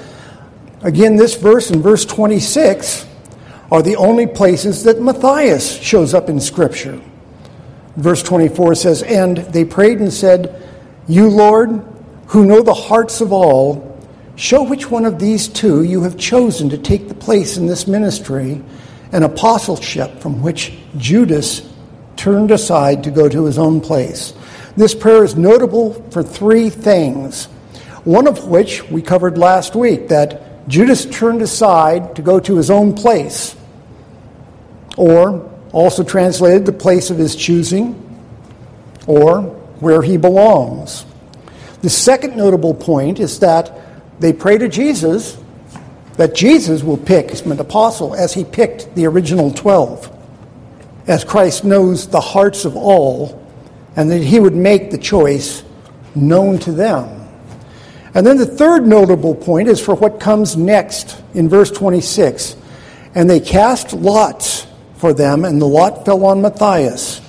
Again, 0.82 1.16
this 1.16 1.36
verse 1.36 1.70
and 1.70 1.82
verse 1.82 2.06
26 2.06 3.08
are 3.72 3.82
the 3.82 3.96
only 3.96 4.28
places 4.28 4.84
that 4.84 5.02
Matthias 5.02 5.82
shows 5.82 6.14
up 6.14 6.30
in 6.30 6.40
Scripture. 6.40 7.02
Verse 7.96 8.22
24 8.22 8.76
says, 8.76 9.04
And 9.04 9.38
they 9.38 9.66
prayed 9.66 10.00
and 10.00 10.14
said, 10.14 10.70
You, 11.08 11.30
Lord, 11.30 11.84
who 12.28 12.46
know 12.46 12.62
the 12.62 12.74
hearts 12.74 13.22
of 13.22 13.32
all, 13.32 13.93
show 14.36 14.64
which 14.64 14.90
one 14.90 15.06
of 15.06 15.20
these 15.20 15.48
two 15.48 15.84
you 15.84 16.04
have 16.04 16.18
chosen 16.18 16.70
to 16.70 16.78
take 16.78 17.08
the 17.08 17.16
place 17.16 17.58
in 17.58 17.68
this 17.68 17.88
ministry 17.88 18.62
and 19.12 19.24
apostleship 19.24 20.20
from 20.20 20.42
which 20.42 20.74
Judas 20.98 21.62
turned 22.16 22.52
aside 22.52 23.04
to 23.04 23.12
go 23.12 23.30
to 23.30 23.46
his 23.46 23.58
own 23.58 23.82
place. 23.82 24.34
This 24.76 24.96
prayer 24.96 25.24
is 25.24 25.36
notable 25.36 25.94
for 26.10 26.24
three 26.24 26.70
things, 26.70 27.46
one 28.04 28.28
of 28.28 28.48
which 28.48 28.84
we 28.90 29.02
covered 29.02 29.38
last 29.38 29.76
week 29.76 30.08
that 30.08 30.68
Judas 30.68 31.06
turned 31.06 31.42
aside 31.42 32.16
to 32.16 32.22
go 32.22 32.40
to 32.40 32.58
his 32.58 32.72
own 32.72 32.94
place 32.94 33.56
or 34.98 35.50
also 35.72 36.04
translated 36.04 36.66
the 36.66 36.72
place 36.72 37.10
of 37.10 37.18
his 37.18 37.36
choosing, 37.36 38.00
or 39.08 39.42
where 39.80 40.02
he 40.02 40.18
belongs. 40.18 41.06
The 41.82 41.90
second 41.90 42.38
notable 42.38 42.74
point 42.74 43.20
is 43.20 43.40
that 43.40 43.80
they 44.20 44.34
pray 44.34 44.58
to 44.58 44.68
Jesus 44.68 45.38
that 46.18 46.36
Jesus 46.36 46.84
will 46.84 46.98
pick 46.98 47.44
an 47.46 47.60
apostle 47.60 48.14
as 48.16 48.34
he 48.34 48.44
picked 48.44 48.94
the 48.96 49.06
original 49.06 49.52
12, 49.52 50.10
as 51.08 51.24
Christ 51.24 51.64
knows 51.64 52.08
the 52.08 52.22
hearts 52.22 52.66
of 52.66 52.76
all, 52.76 53.40
and 53.96 54.10
that 54.12 54.22
he 54.22 54.40
would 54.40 54.56
make 54.56 54.92
the 54.92 54.98
choice 54.98 55.64
known 56.16 56.60
to 56.60 56.72
them. 56.72 57.28
And 58.14 58.26
then 58.26 58.38
the 58.38 58.46
third 58.46 58.86
notable 58.86 59.34
point 59.34 59.68
is 59.68 59.80
for 59.80 59.96
what 59.96 60.20
comes 60.20 60.56
next 60.56 61.22
in 61.34 61.50
verse 61.50 61.72
26. 61.72 62.56
And 63.16 63.30
they 63.30 63.40
cast 63.40 63.94
lots 63.94 64.68
for 64.96 65.14
them, 65.14 65.46
and 65.46 65.62
the 65.62 65.68
lot 65.68 66.06
fell 66.06 66.26
on 66.26 66.42
Matthias. 66.42 67.22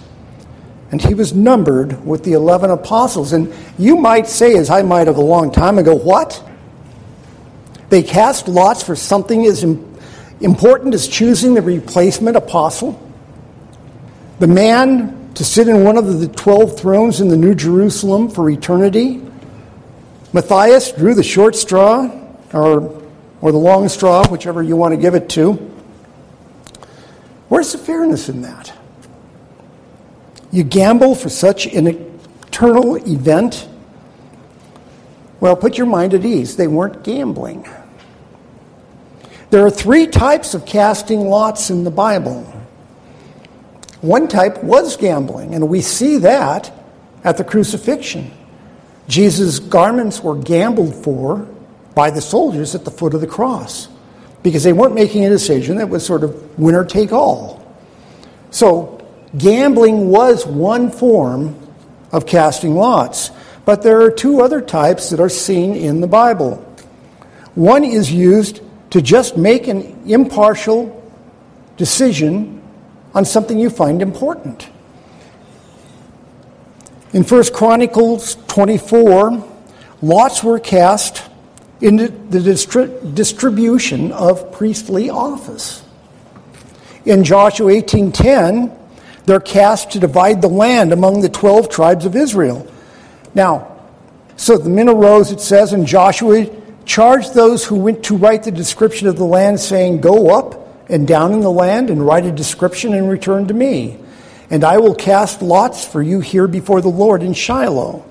And 0.91 1.01
he 1.01 1.15
was 1.15 1.33
numbered 1.33 2.05
with 2.07 2.23
the 2.23 2.35
11 2.35 2.71
apostles. 2.71 3.33
And 3.33 3.53
you 3.79 3.97
might 3.97 4.27
say, 4.27 4.57
as 4.57 4.71
I 4.71 4.83
might 4.83 5.07
have 5.07 5.17
a 5.17 5.23
long 5.23 5.51
time 5.51 5.79
ago, 5.79 5.95
what? 5.95 6.43
They 7.91 8.03
cast 8.03 8.49
lots 8.49 8.83
for 8.83 8.97
something 8.97 9.45
as 9.47 9.63
important 10.41 10.95
as 10.95 11.09
choosing 11.09 11.55
the 11.55 11.63
replacement 11.63 12.37
apostle? 12.37 13.01
The 14.39 14.47
man 14.47 15.33
to 15.35 15.45
sit 15.45 15.69
in 15.69 15.85
one 15.85 15.97
of 15.97 16.21
the 16.21 16.29
12 16.29 16.79
thrones 16.79 17.21
in 17.21 17.29
the 17.29 17.37
New 17.37 17.55
Jerusalem 17.55 18.29
for 18.29 18.49
eternity? 18.51 19.23
Matthias 20.33 20.93
drew 20.93 21.15
the 21.15 21.23
short 21.23 21.57
straw, 21.57 22.11
or, 22.53 23.03
or 23.41 23.53
the 23.53 23.59
long 23.59 23.89
straw, 23.89 24.27
whichever 24.29 24.63
you 24.63 24.77
want 24.77 24.93
to 24.93 24.97
give 24.97 25.15
it 25.15 25.29
to. 25.31 25.53
Where's 27.49 27.73
the 27.73 27.79
fairness 27.79 28.29
in 28.29 28.43
that? 28.43 28.73
You 30.51 30.65
gamble 30.65 31.15
for 31.15 31.29
such 31.29 31.67
an 31.67 31.87
eternal 31.87 32.97
event? 32.97 33.69
Well, 35.45 35.57
put 35.57 35.77
your 35.77 35.87
mind 35.87 36.15
at 36.15 36.25
ease. 36.25 36.57
They 36.57 36.69
weren't 36.69 37.05
gambling. 37.05 37.69
There 39.51 39.67
are 39.67 39.71
three 39.71 40.07
types 40.07 40.55
of 40.55 40.65
casting 40.65 41.29
lots 41.29 41.69
in 41.69 41.85
the 41.85 41.91
Bible. 41.91 42.45
One 44.01 44.27
type 44.27 44.65
was 44.65 44.97
gambling, 44.97 45.55
and 45.55 45.69
we 45.69 45.83
see 45.83 46.17
that 46.17 46.73
at 47.25 47.37
the 47.37 47.45
crucifixion. 47.45 48.31
Jesus' 49.07 49.59
garments 49.59 50.23
were 50.23 50.35
gambled 50.35 50.95
for 50.95 51.47
by 51.95 52.09
the 52.09 52.23
soldiers 52.23 52.75
at 52.75 52.87
the 52.87 52.91
foot 52.91 53.13
of 53.13 53.21
the 53.21 53.27
cross 53.27 53.89
because 54.43 54.63
they 54.63 54.73
weren't 54.73 54.95
making 54.95 55.27
a 55.27 55.29
decision 55.29 55.77
that 55.77 55.91
was 55.91 56.07
sort 56.07 56.25
of 56.25 56.59
winner 56.59 56.87
take 56.87 57.13
all. 57.13 57.63
So, 58.51 59.07
gambling 59.37 60.09
was 60.09 60.47
one 60.47 60.91
form 60.91 61.55
of 62.13 62.25
casting 62.25 62.77
lots, 62.77 63.31
but 63.65 63.83
there 63.83 64.03
are 64.03 64.11
two 64.11 64.41
other 64.41 64.61
types 64.61 65.11
that 65.11 65.21
are 65.21 65.29
seen 65.29 65.75
in 65.75 66.01
the 66.01 66.07
Bible. 66.07 66.57
One 67.55 67.85
is 67.85 68.13
used 68.13 68.61
to 68.91 69.01
just 69.01 69.37
make 69.37 69.69
an 69.69 70.03
impartial 70.07 71.03
decision 71.77 72.63
on 73.15 73.25
something 73.25 73.59
you 73.59 73.71
find 73.71 74.03
important. 74.03 74.69
In 77.13 77.23
1 77.23 77.45
Chronicles 77.55 78.37
24, 78.49 79.45
lots 80.03 80.43
were 80.43 80.59
cast 80.59 81.23
in 81.81 81.97
the 81.97 82.09
distri- 82.39 83.15
distribution 83.15 84.11
of 84.13 84.53
priestly 84.53 85.11
office. 85.11 85.83
In 87.05 87.23
Joshua 87.23 87.71
18:10, 87.71 88.73
they're 89.27 89.41
cast 89.41 89.91
to 89.93 90.01
divide 90.01 90.43
the 90.43 90.49
land 90.49 90.93
among 90.93 91.21
the 91.21 91.29
12 91.29 91.69
tribes 91.69 92.05
of 92.05 92.17
Israel. 92.17 92.67
Now, 93.35 93.77
so 94.37 94.59
the 94.59 94.71
men 94.71 94.89
arose, 94.89 95.31
it 95.31 95.41
says, 95.41 95.73
and 95.73 95.87
Joshua 95.87 96.47
charged 96.85 97.35
those 97.35 97.65
who 97.65 97.77
went 97.77 98.05
to 98.05 98.17
write 98.17 98.43
the 98.43 98.53
description 98.53 99.09
of 99.09 99.17
the 99.17 99.25
land, 99.25 99.61
saying, 99.61 100.01
Go 100.01 100.37
up 100.37 100.91
and 100.91 101.07
down 101.07 101.33
in 101.33 101.41
the 101.41 101.51
land 101.51 101.91
and 101.91 102.05
write 102.05 102.27
a 102.27 102.33
description 102.33 102.95
and 102.95 103.09
return 103.09 103.47
to 103.49 103.55
me. 103.55 103.99
And 104.51 104.65
I 104.65 104.79
will 104.79 104.95
cast 104.95 105.43
lots 105.43 105.87
for 105.87 106.03
you 106.03 106.21
here 106.21 106.47
before 106.47 106.81
the 106.81 106.89
Lord 106.89 107.23
in 107.23 107.33
Shiloh. 107.33 108.05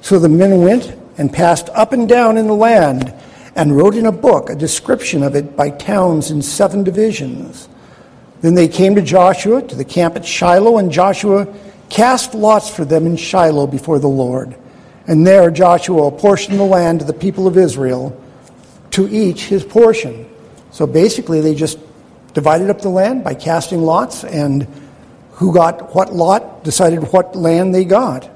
So 0.00 0.18
the 0.18 0.28
men 0.28 0.62
went 0.62 0.96
and 1.18 1.32
passed 1.32 1.68
up 1.70 1.92
and 1.92 2.08
down 2.08 2.36
in 2.38 2.46
the 2.46 2.54
land 2.54 3.12
and 3.54 3.76
wrote 3.76 3.94
in 3.94 4.06
a 4.06 4.12
book 4.12 4.50
a 4.50 4.54
description 4.54 5.22
of 5.22 5.34
it 5.34 5.56
by 5.56 5.70
towns 5.70 6.30
in 6.30 6.42
seven 6.42 6.84
divisions. 6.84 7.68
Then 8.40 8.54
they 8.54 8.68
came 8.68 8.94
to 8.94 9.02
Joshua 9.02 9.62
to 9.62 9.74
the 9.74 9.84
camp 9.84 10.16
at 10.16 10.26
Shiloh, 10.26 10.78
and 10.78 10.92
Joshua 10.92 11.46
cast 11.88 12.34
lots 12.34 12.68
for 12.68 12.84
them 12.84 13.06
in 13.06 13.16
Shiloh 13.16 13.66
before 13.66 13.98
the 13.98 14.08
Lord. 14.08 14.56
And 15.06 15.26
there 15.26 15.50
Joshua 15.50 16.06
apportioned 16.06 16.58
the 16.58 16.64
land 16.64 17.00
to 17.00 17.06
the 17.06 17.12
people 17.12 17.46
of 17.46 17.56
Israel, 17.56 18.20
to 18.92 19.08
each 19.08 19.44
his 19.44 19.64
portion. 19.64 20.28
So 20.70 20.86
basically, 20.86 21.40
they 21.40 21.54
just 21.54 21.78
divided 22.34 22.70
up 22.70 22.80
the 22.80 22.88
land 22.88 23.24
by 23.24 23.34
casting 23.34 23.82
lots, 23.82 24.24
and 24.24 24.66
who 25.32 25.52
got 25.52 25.94
what 25.94 26.12
lot 26.12 26.64
decided 26.64 27.12
what 27.12 27.36
land 27.36 27.74
they 27.74 27.84
got. 27.84 28.28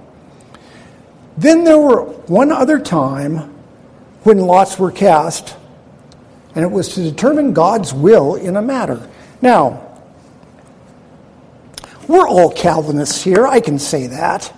Then 1.36 1.64
there 1.64 1.78
were 1.78 2.02
one 2.02 2.52
other 2.52 2.78
time 2.78 3.54
when 4.22 4.38
lots 4.38 4.78
were 4.78 4.92
cast, 4.92 5.56
and 6.54 6.64
it 6.64 6.70
was 6.70 6.94
to 6.94 7.02
determine 7.02 7.52
God's 7.52 7.92
will 7.94 8.34
in 8.34 8.56
a 8.56 8.62
matter. 8.62 9.08
Now, 9.40 9.89
we're 12.10 12.28
all 12.28 12.52
Calvinists 12.52 13.22
here, 13.22 13.46
I 13.46 13.60
can 13.60 13.78
say 13.78 14.08
that. 14.08 14.52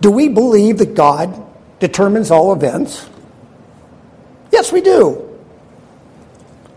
Do 0.00 0.10
we 0.10 0.28
believe 0.28 0.78
that 0.78 0.94
God 0.94 1.44
determines 1.80 2.30
all 2.30 2.52
events? 2.52 3.08
Yes, 4.50 4.72
we 4.72 4.80
do. 4.80 5.22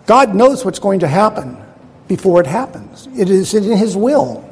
God 0.06 0.36
knows 0.36 0.66
what's 0.66 0.80
going 0.80 1.00
to 1.00 1.08
happen 1.08 1.58
before 2.08 2.42
it 2.42 2.48
happens, 2.48 3.08
it 3.16 3.30
is 3.30 3.54
in 3.54 3.64
His 3.64 3.96
will. 3.96 4.46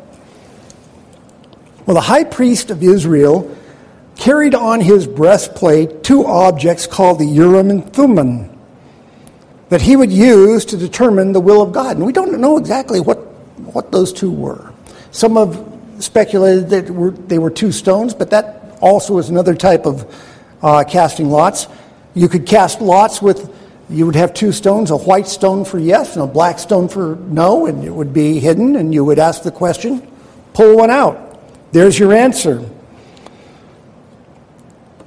Well, 1.86 1.96
the 1.96 2.02
high 2.02 2.24
priest 2.24 2.70
of 2.70 2.84
Israel 2.84 3.56
carried 4.18 4.54
on 4.54 4.82
his 4.82 5.08
breastplate 5.08 6.04
two 6.04 6.26
objects 6.26 6.86
called 6.86 7.20
the 7.20 7.26
Urim 7.26 7.70
and 7.70 7.94
Thummim 7.94 8.50
that 9.70 9.82
he 9.82 9.96
would 9.96 10.12
use 10.12 10.66
to 10.66 10.78
determine 10.78 11.32
the 11.32 11.40
will 11.40 11.62
of 11.62 11.72
God. 11.72 11.98
And 11.98 12.06
we 12.06 12.14
don't 12.14 12.40
know 12.40 12.58
exactly 12.58 13.00
what, 13.00 13.18
what 13.74 13.92
those 13.92 14.12
two 14.12 14.32
were. 14.32 14.74
Some 15.12 15.36
have 15.36 15.78
speculated 16.00 16.70
that 16.70 16.90
were, 16.90 17.12
they 17.12 17.40
were 17.40 17.50
two 17.50 17.72
stones, 17.72 18.14
but 18.14 18.32
that 18.32 18.78
also 18.82 19.18
is 19.18 19.30
another 19.30 19.56
type 19.56 19.86
of 19.86 20.14
uh, 20.62 20.84
casting 20.84 21.30
lots. 21.30 21.68
You 22.14 22.28
could 22.30 22.46
cast 22.46 22.82
lots 22.82 23.22
with, 23.22 23.54
you 23.90 24.06
would 24.06 24.16
have 24.16 24.34
two 24.34 24.52
stones, 24.52 24.92
a 24.92 24.98
white 24.98 25.28
stone 25.28 25.64
for 25.66 25.80
yes 25.80 26.16
and 26.16 26.24
a 26.24 26.28
black 26.28 26.60
stone 26.60 26.90
for 26.90 27.16
no, 27.16 27.66
and 27.66 27.84
it 27.84 27.92
would 27.92 28.14
be 28.14 28.40
hidden, 28.40 28.76
and 28.76 28.94
you 28.94 29.04
would 29.06 29.20
ask 29.20 29.44
the 29.44 29.52
question, 29.52 30.06
pull 30.54 30.78
one 30.78 30.90
out. 30.90 31.24
There's 31.72 31.98
your 31.98 32.14
answer. 32.14 32.70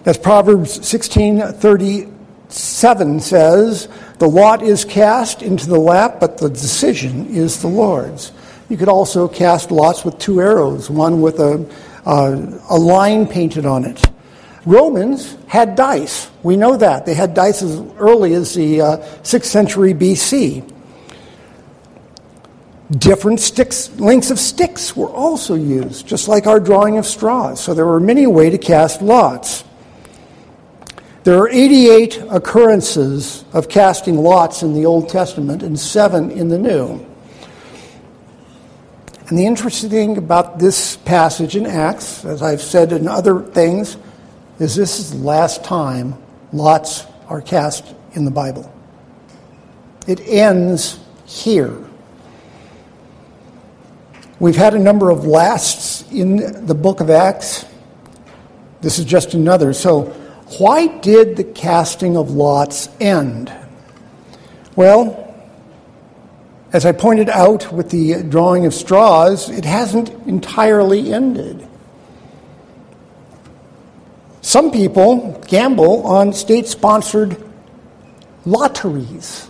As 0.04 0.16
Proverbs 0.16 0.78
16:37 0.80 3.20
says, 3.20 3.88
the 4.18 4.28
lot 4.28 4.62
is 4.62 4.84
cast 4.84 5.42
into 5.42 5.66
the 5.66 5.78
lap, 5.78 6.20
but 6.20 6.38
the 6.38 6.48
decision 6.48 7.26
is 7.26 7.60
the 7.60 7.68
Lord's. 7.68 8.32
You 8.70 8.76
could 8.76 8.88
also 8.88 9.26
cast 9.26 9.72
lots 9.72 10.04
with 10.04 10.16
two 10.20 10.40
arrows, 10.40 10.88
one 10.88 11.20
with 11.20 11.40
a, 11.40 11.68
uh, 12.06 12.61
a 12.70 12.78
line 12.78 13.26
painted 13.26 13.66
on 13.66 13.85
it. 13.85 14.00
Romans 14.64 15.37
had 15.48 15.74
dice. 15.74 16.30
We 16.44 16.56
know 16.56 16.76
that. 16.76 17.04
They 17.04 17.14
had 17.14 17.35
dice 17.35 17.62
as 17.62 17.80
early 17.98 18.33
as 18.35 18.54
the 18.54 18.80
uh, 18.80 18.96
6th 19.22 19.46
century 19.46 19.92
BC. 19.92 20.72
Different 22.96 23.40
sticks, 23.40 23.90
lengths 23.98 24.30
of 24.30 24.38
sticks 24.38 24.96
were 24.96 25.11
also 25.11 25.56
used, 25.56 26.06
just 26.06 26.28
like 26.28 26.46
our 26.46 26.61
drawing 26.61 26.96
of 26.96 27.06
straws. 27.06 27.61
So 27.61 27.74
there 27.74 27.87
were 27.87 27.98
many 27.98 28.28
ways 28.28 28.52
to 28.52 28.59
cast 28.59 29.02
lots. 29.02 29.64
There 31.24 31.37
are 31.40 31.48
88 31.48 32.22
occurrences 32.30 33.44
of 33.52 33.68
casting 33.68 34.18
lots 34.18 34.62
in 34.62 34.74
the 34.74 34.87
Old 34.87 35.09
Testament 35.09 35.64
and 35.64 35.78
seven 35.78 36.30
in 36.30 36.48
the 36.48 36.59
New. 36.59 37.09
And 39.30 39.38
the 39.38 39.46
interesting 39.46 39.90
thing 39.90 40.18
about 40.18 40.58
this 40.58 40.96
passage 40.96 41.54
in 41.54 41.64
Acts, 41.64 42.24
as 42.24 42.42
I've 42.42 42.60
said 42.60 42.90
in 42.90 43.06
other 43.06 43.40
things, 43.40 43.96
is 44.58 44.74
this 44.74 44.98
is 44.98 45.12
the 45.12 45.24
last 45.24 45.62
time 45.62 46.16
lots 46.52 47.06
are 47.28 47.40
cast 47.40 47.94
in 48.14 48.24
the 48.24 48.32
Bible. 48.32 48.74
It 50.08 50.18
ends 50.26 50.98
here. 51.26 51.78
We've 54.40 54.56
had 54.56 54.74
a 54.74 54.80
number 54.80 55.10
of 55.10 55.24
lasts 55.24 56.10
in 56.10 56.66
the 56.66 56.74
book 56.74 56.98
of 56.98 57.08
Acts. 57.08 57.64
This 58.80 58.98
is 58.98 59.04
just 59.04 59.34
another. 59.34 59.72
So, 59.74 60.06
why 60.58 60.88
did 60.88 61.36
the 61.36 61.44
casting 61.44 62.16
of 62.16 62.32
lots 62.32 62.88
end? 62.98 63.52
Well, 64.74 65.29
as 66.72 66.87
I 66.87 66.92
pointed 66.92 67.28
out 67.28 67.72
with 67.72 67.90
the 67.90 68.22
drawing 68.22 68.64
of 68.66 68.74
straws, 68.74 69.50
it 69.50 69.64
hasn't 69.64 70.11
entirely 70.26 71.12
ended. 71.12 71.66
Some 74.40 74.70
people 74.70 75.42
gamble 75.48 76.06
on 76.06 76.33
state 76.33 76.66
sponsored 76.66 77.37
lotteries. 78.44 79.46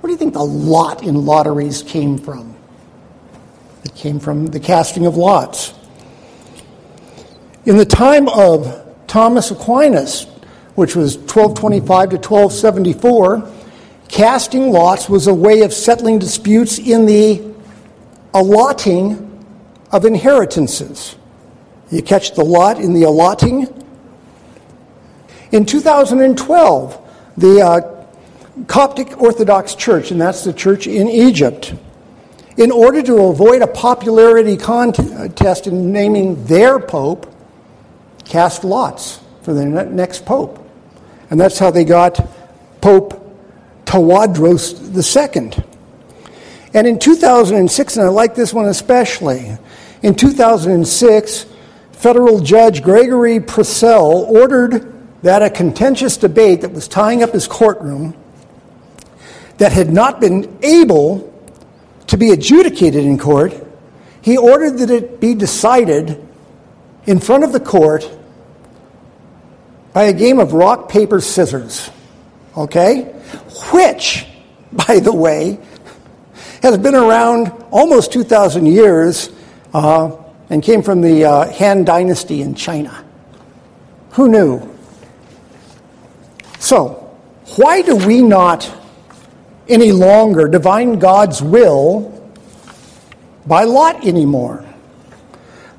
Where 0.00 0.08
do 0.08 0.12
you 0.12 0.18
think 0.18 0.34
the 0.34 0.44
lot 0.44 1.02
in 1.02 1.24
lotteries 1.24 1.82
came 1.82 2.18
from? 2.18 2.54
It 3.84 3.94
came 3.94 4.18
from 4.18 4.46
the 4.46 4.60
casting 4.60 5.06
of 5.06 5.16
lots. 5.16 5.72
In 7.64 7.76
the 7.76 7.86
time 7.86 8.28
of 8.28 8.84
Thomas 9.06 9.50
Aquinas, 9.50 10.24
which 10.74 10.94
was 10.94 11.16
1225 11.16 12.10
to 12.10 12.16
1274, 12.16 13.52
Casting 14.08 14.70
lots 14.70 15.08
was 15.08 15.26
a 15.26 15.34
way 15.34 15.62
of 15.62 15.72
settling 15.72 16.18
disputes 16.18 16.78
in 16.78 17.06
the 17.06 17.42
allotting 18.32 19.22
of 19.90 20.04
inheritances. 20.04 21.16
You 21.90 22.02
catch 22.02 22.34
the 22.34 22.44
lot 22.44 22.78
in 22.78 22.94
the 22.94 23.04
allotting. 23.04 23.66
In 25.52 25.64
2012, 25.64 27.32
the 27.36 27.60
uh, 27.60 28.06
Coptic 28.66 29.20
Orthodox 29.20 29.74
Church, 29.74 30.10
and 30.10 30.20
that's 30.20 30.44
the 30.44 30.52
church 30.52 30.86
in 30.86 31.08
Egypt, 31.08 31.74
in 32.56 32.70
order 32.70 33.02
to 33.02 33.16
avoid 33.24 33.62
a 33.62 33.66
popularity 33.66 34.56
contest 34.56 35.66
in 35.66 35.92
naming 35.92 36.42
their 36.46 36.78
pope, 36.78 37.32
cast 38.24 38.64
lots 38.64 39.20
for 39.42 39.52
the 39.52 39.64
next 39.64 40.24
pope. 40.24 40.62
And 41.30 41.38
that's 41.38 41.58
how 41.58 41.70
they 41.70 41.84
got 41.84 42.26
Pope 42.80 43.25
Tawadros 43.96 44.76
II. 44.94 45.64
And 46.74 46.86
in 46.86 46.98
2006, 46.98 47.96
and 47.96 48.06
I 48.06 48.08
like 48.10 48.34
this 48.34 48.52
one 48.52 48.66
especially, 48.66 49.56
in 50.02 50.14
2006, 50.14 51.46
federal 51.92 52.40
judge 52.40 52.82
Gregory 52.82 53.40
Presnell 53.40 54.28
ordered 54.28 54.92
that 55.22 55.42
a 55.42 55.48
contentious 55.48 56.18
debate 56.18 56.60
that 56.60 56.72
was 56.72 56.86
tying 56.86 57.22
up 57.22 57.32
his 57.32 57.48
courtroom 57.48 58.14
that 59.56 59.72
had 59.72 59.90
not 59.90 60.20
been 60.20 60.58
able 60.62 61.32
to 62.08 62.18
be 62.18 62.30
adjudicated 62.30 63.02
in 63.02 63.16
court, 63.16 63.54
he 64.20 64.36
ordered 64.36 64.78
that 64.78 64.90
it 64.90 65.18
be 65.20 65.34
decided 65.34 66.22
in 67.06 67.18
front 67.18 67.44
of 67.44 67.52
the 67.52 67.60
court 67.60 68.10
by 69.94 70.04
a 70.04 70.12
game 70.12 70.38
of 70.38 70.52
rock, 70.52 70.90
paper, 70.90 71.22
scissors. 71.22 71.88
Okay? 72.54 73.15
Which, 73.72 74.26
by 74.72 74.98
the 74.98 75.12
way, 75.12 75.58
has 76.62 76.78
been 76.78 76.94
around 76.94 77.48
almost 77.70 78.12
2,000 78.12 78.66
years 78.66 79.30
uh, 79.72 80.16
and 80.50 80.62
came 80.62 80.82
from 80.82 81.00
the 81.00 81.24
uh, 81.24 81.52
Han 81.52 81.84
Dynasty 81.84 82.42
in 82.42 82.54
China. 82.54 83.04
Who 84.12 84.28
knew? 84.28 84.76
So, 86.58 87.14
why 87.56 87.82
do 87.82 87.96
we 87.96 88.22
not 88.22 88.72
any 89.68 89.92
longer 89.92 90.48
divine 90.48 90.98
God's 90.98 91.42
will 91.42 92.12
by 93.46 93.64
lot 93.64 94.06
anymore? 94.06 94.64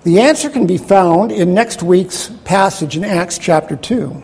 The 0.03 0.21
answer 0.21 0.49
can 0.49 0.67
be 0.67 0.77
found 0.77 1.31
in 1.33 1.53
next 1.53 1.83
week's 1.83 2.29
passage 2.45 2.95
in 2.95 3.03
Acts 3.03 3.37
chapter 3.37 3.75
2. 3.75 4.23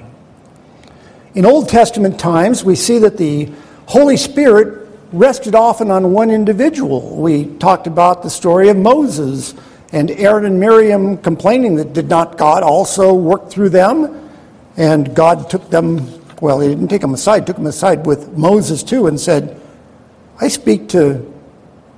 In 1.35 1.45
Old 1.45 1.67
Testament 1.67 2.19
times, 2.19 2.63
we 2.63 2.75
see 2.75 2.99
that 2.99 3.17
the 3.17 3.51
Holy 3.87 4.17
Spirit 4.17 4.87
rested 5.11 5.55
often 5.55 5.89
on 5.89 6.11
one 6.11 6.29
individual. 6.29 7.17
We 7.17 7.45
talked 7.57 7.87
about 7.87 8.21
the 8.21 8.29
story 8.29 8.69
of 8.69 8.77
Moses 8.77 9.55
and 9.91 10.09
Aaron 10.11 10.45
and 10.45 10.59
Miriam 10.59 11.17
complaining 11.17 11.75
that 11.75 11.93
did 11.93 12.09
not 12.09 12.37
God 12.37 12.63
also 12.63 13.13
work 13.13 13.49
through 13.49 13.69
them? 13.69 14.29
And 14.75 15.15
God 15.15 15.49
took 15.49 15.69
them, 15.69 16.21
well, 16.41 16.59
he 16.59 16.67
didn't 16.67 16.87
take 16.87 17.01
them 17.01 17.13
aside, 17.13 17.45
took 17.45 17.57
them 17.57 17.67
aside 17.67 18.05
with 18.05 18.35
Moses 18.35 18.81
too 18.81 19.07
and 19.07 19.19
said, 19.19 19.59
I 20.41 20.47
speak 20.47 20.89
to 20.89 21.31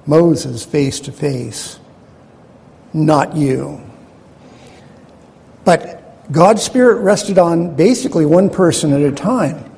Moses 0.06 0.66
face 0.66 1.00
to 1.02 1.12
face, 1.12 1.80
not 2.94 3.36
you. 3.36 3.82
But 5.64 6.05
God's 6.32 6.64
Spirit 6.64 7.02
rested 7.02 7.38
on 7.38 7.76
basically 7.76 8.26
one 8.26 8.50
person 8.50 8.94
at 8.94 9.02
a 9.02 9.12
time. 9.12 9.72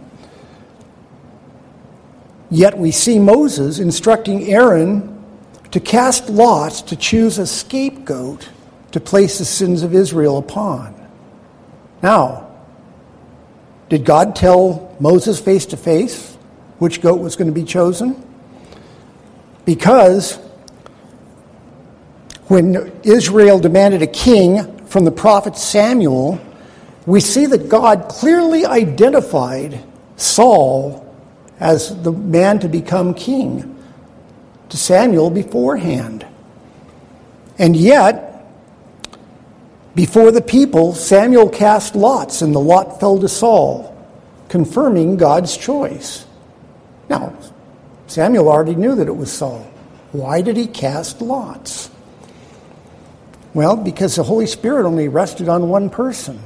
Yet 2.49 2.77
we 2.77 2.91
see 2.91 3.19
Moses 3.19 3.79
instructing 3.79 4.43
Aaron 4.45 5.13
to 5.71 5.79
cast 5.79 6.29
lots 6.29 6.81
to 6.83 6.95
choose 6.95 7.37
a 7.37 7.45
scapegoat 7.45 8.49
to 8.91 8.99
place 8.99 9.37
the 9.37 9.45
sins 9.45 9.83
of 9.83 9.93
Israel 9.93 10.37
upon. 10.37 10.95
Now, 12.01 12.49
did 13.89 14.05
God 14.05 14.35
tell 14.35 14.95
Moses 14.99 15.39
face 15.39 15.65
to 15.67 15.77
face 15.77 16.35
which 16.79 17.01
goat 17.01 17.19
was 17.19 17.35
going 17.35 17.47
to 17.47 17.53
be 17.53 17.65
chosen? 17.65 18.23
Because 19.65 20.35
when 22.47 22.93
Israel 23.03 23.59
demanded 23.59 24.01
a 24.01 24.07
king, 24.07 24.76
from 24.87 25.05
the 25.05 25.11
prophet 25.11 25.57
Samuel, 25.57 26.39
we 27.05 27.19
see 27.19 27.45
that 27.45 27.69
God 27.69 28.07
clearly 28.09 28.65
identified 28.65 29.83
Saul 30.15 31.03
as 31.59 32.01
the 32.03 32.11
man 32.11 32.59
to 32.59 32.67
become 32.67 33.13
king 33.13 33.75
to 34.69 34.77
Samuel 34.77 35.29
beforehand. 35.29 36.25
And 37.57 37.75
yet, 37.75 38.45
before 39.95 40.31
the 40.31 40.41
people, 40.41 40.93
Samuel 40.93 41.49
cast 41.49 41.95
lots, 41.95 42.41
and 42.41 42.53
the 42.53 42.59
lot 42.59 42.99
fell 42.99 43.19
to 43.19 43.27
Saul, 43.27 43.95
confirming 44.49 45.17
God's 45.17 45.57
choice. 45.57 46.25
Now, 47.09 47.33
Samuel 48.07 48.49
already 48.49 48.75
knew 48.75 48.95
that 48.95 49.07
it 49.07 49.15
was 49.15 49.31
Saul. 49.31 49.61
Why 50.11 50.41
did 50.41 50.55
he 50.55 50.67
cast 50.67 51.21
lots? 51.21 51.89
Well, 53.57 53.75
because 53.75 54.15
the 54.15 54.21
Holy 54.21 54.45
Spirit 54.45 54.85
only 54.85 55.07
rested 55.07 55.49
on 55.49 55.67
one 55.67 55.89
person. 55.89 56.39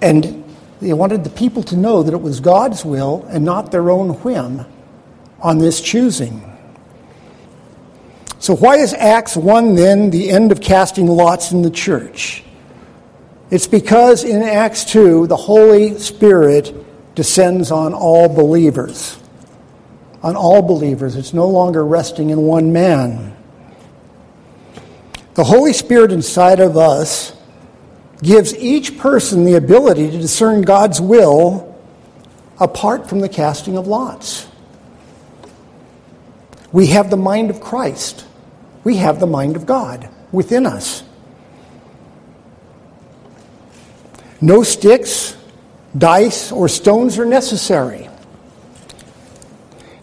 And 0.00 0.42
they 0.80 0.94
wanted 0.94 1.22
the 1.22 1.28
people 1.28 1.62
to 1.64 1.76
know 1.76 2.02
that 2.02 2.14
it 2.14 2.22
was 2.22 2.40
God's 2.40 2.82
will 2.82 3.26
and 3.28 3.44
not 3.44 3.70
their 3.70 3.90
own 3.90 4.14
whim 4.22 4.64
on 5.40 5.58
this 5.58 5.82
choosing. 5.82 6.50
So, 8.38 8.56
why 8.56 8.76
is 8.76 8.94
Acts 8.94 9.36
1 9.36 9.74
then 9.74 10.08
the 10.08 10.30
end 10.30 10.50
of 10.50 10.62
casting 10.62 11.08
lots 11.08 11.52
in 11.52 11.60
the 11.60 11.70
church? 11.70 12.42
It's 13.50 13.66
because 13.66 14.24
in 14.24 14.40
Acts 14.42 14.86
2, 14.86 15.26
the 15.26 15.36
Holy 15.36 15.98
Spirit 15.98 16.74
descends 17.14 17.70
on 17.70 17.92
all 17.92 18.30
believers. 18.30 19.18
On 20.22 20.36
all 20.36 20.62
believers. 20.62 21.16
It's 21.16 21.34
no 21.34 21.46
longer 21.46 21.84
resting 21.84 22.30
in 22.30 22.38
one 22.38 22.72
man. 22.72 23.33
The 25.34 25.44
Holy 25.44 25.72
Spirit 25.72 26.12
inside 26.12 26.60
of 26.60 26.76
us 26.76 27.32
gives 28.22 28.54
each 28.56 28.96
person 28.98 29.44
the 29.44 29.54
ability 29.54 30.10
to 30.10 30.18
discern 30.18 30.62
God's 30.62 31.00
will 31.00 31.76
apart 32.60 33.08
from 33.08 33.20
the 33.20 33.28
casting 33.28 33.76
of 33.76 33.86
lots. 33.88 34.46
We 36.72 36.86
have 36.88 37.10
the 37.10 37.16
mind 37.16 37.50
of 37.50 37.60
Christ. 37.60 38.26
We 38.84 38.96
have 38.96 39.18
the 39.18 39.26
mind 39.26 39.56
of 39.56 39.66
God 39.66 40.08
within 40.30 40.66
us. 40.66 41.02
No 44.40 44.62
sticks, 44.62 45.36
dice, 45.96 46.52
or 46.52 46.68
stones 46.68 47.18
are 47.18 47.24
necessary. 47.24 48.08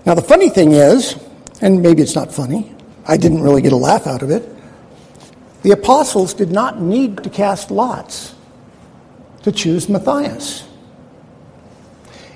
Now, 0.06 0.16
the 0.16 0.22
funny 0.22 0.50
thing 0.50 0.72
is, 0.72 1.16
and 1.62 1.82
maybe 1.82 2.02
it's 2.02 2.16
not 2.16 2.34
funny, 2.34 2.76
I 3.08 3.18
didn't 3.18 3.42
really 3.42 3.62
get 3.62 3.72
a 3.72 3.78
laugh 3.78 4.08
out 4.08 4.24
of 4.24 4.30
it. 4.30 4.48
The 5.64 5.72
apostles 5.72 6.34
did 6.34 6.52
not 6.52 6.82
need 6.82 7.24
to 7.24 7.30
cast 7.30 7.70
lots 7.70 8.36
to 9.44 9.52
choose 9.52 9.88
Matthias. 9.90 10.68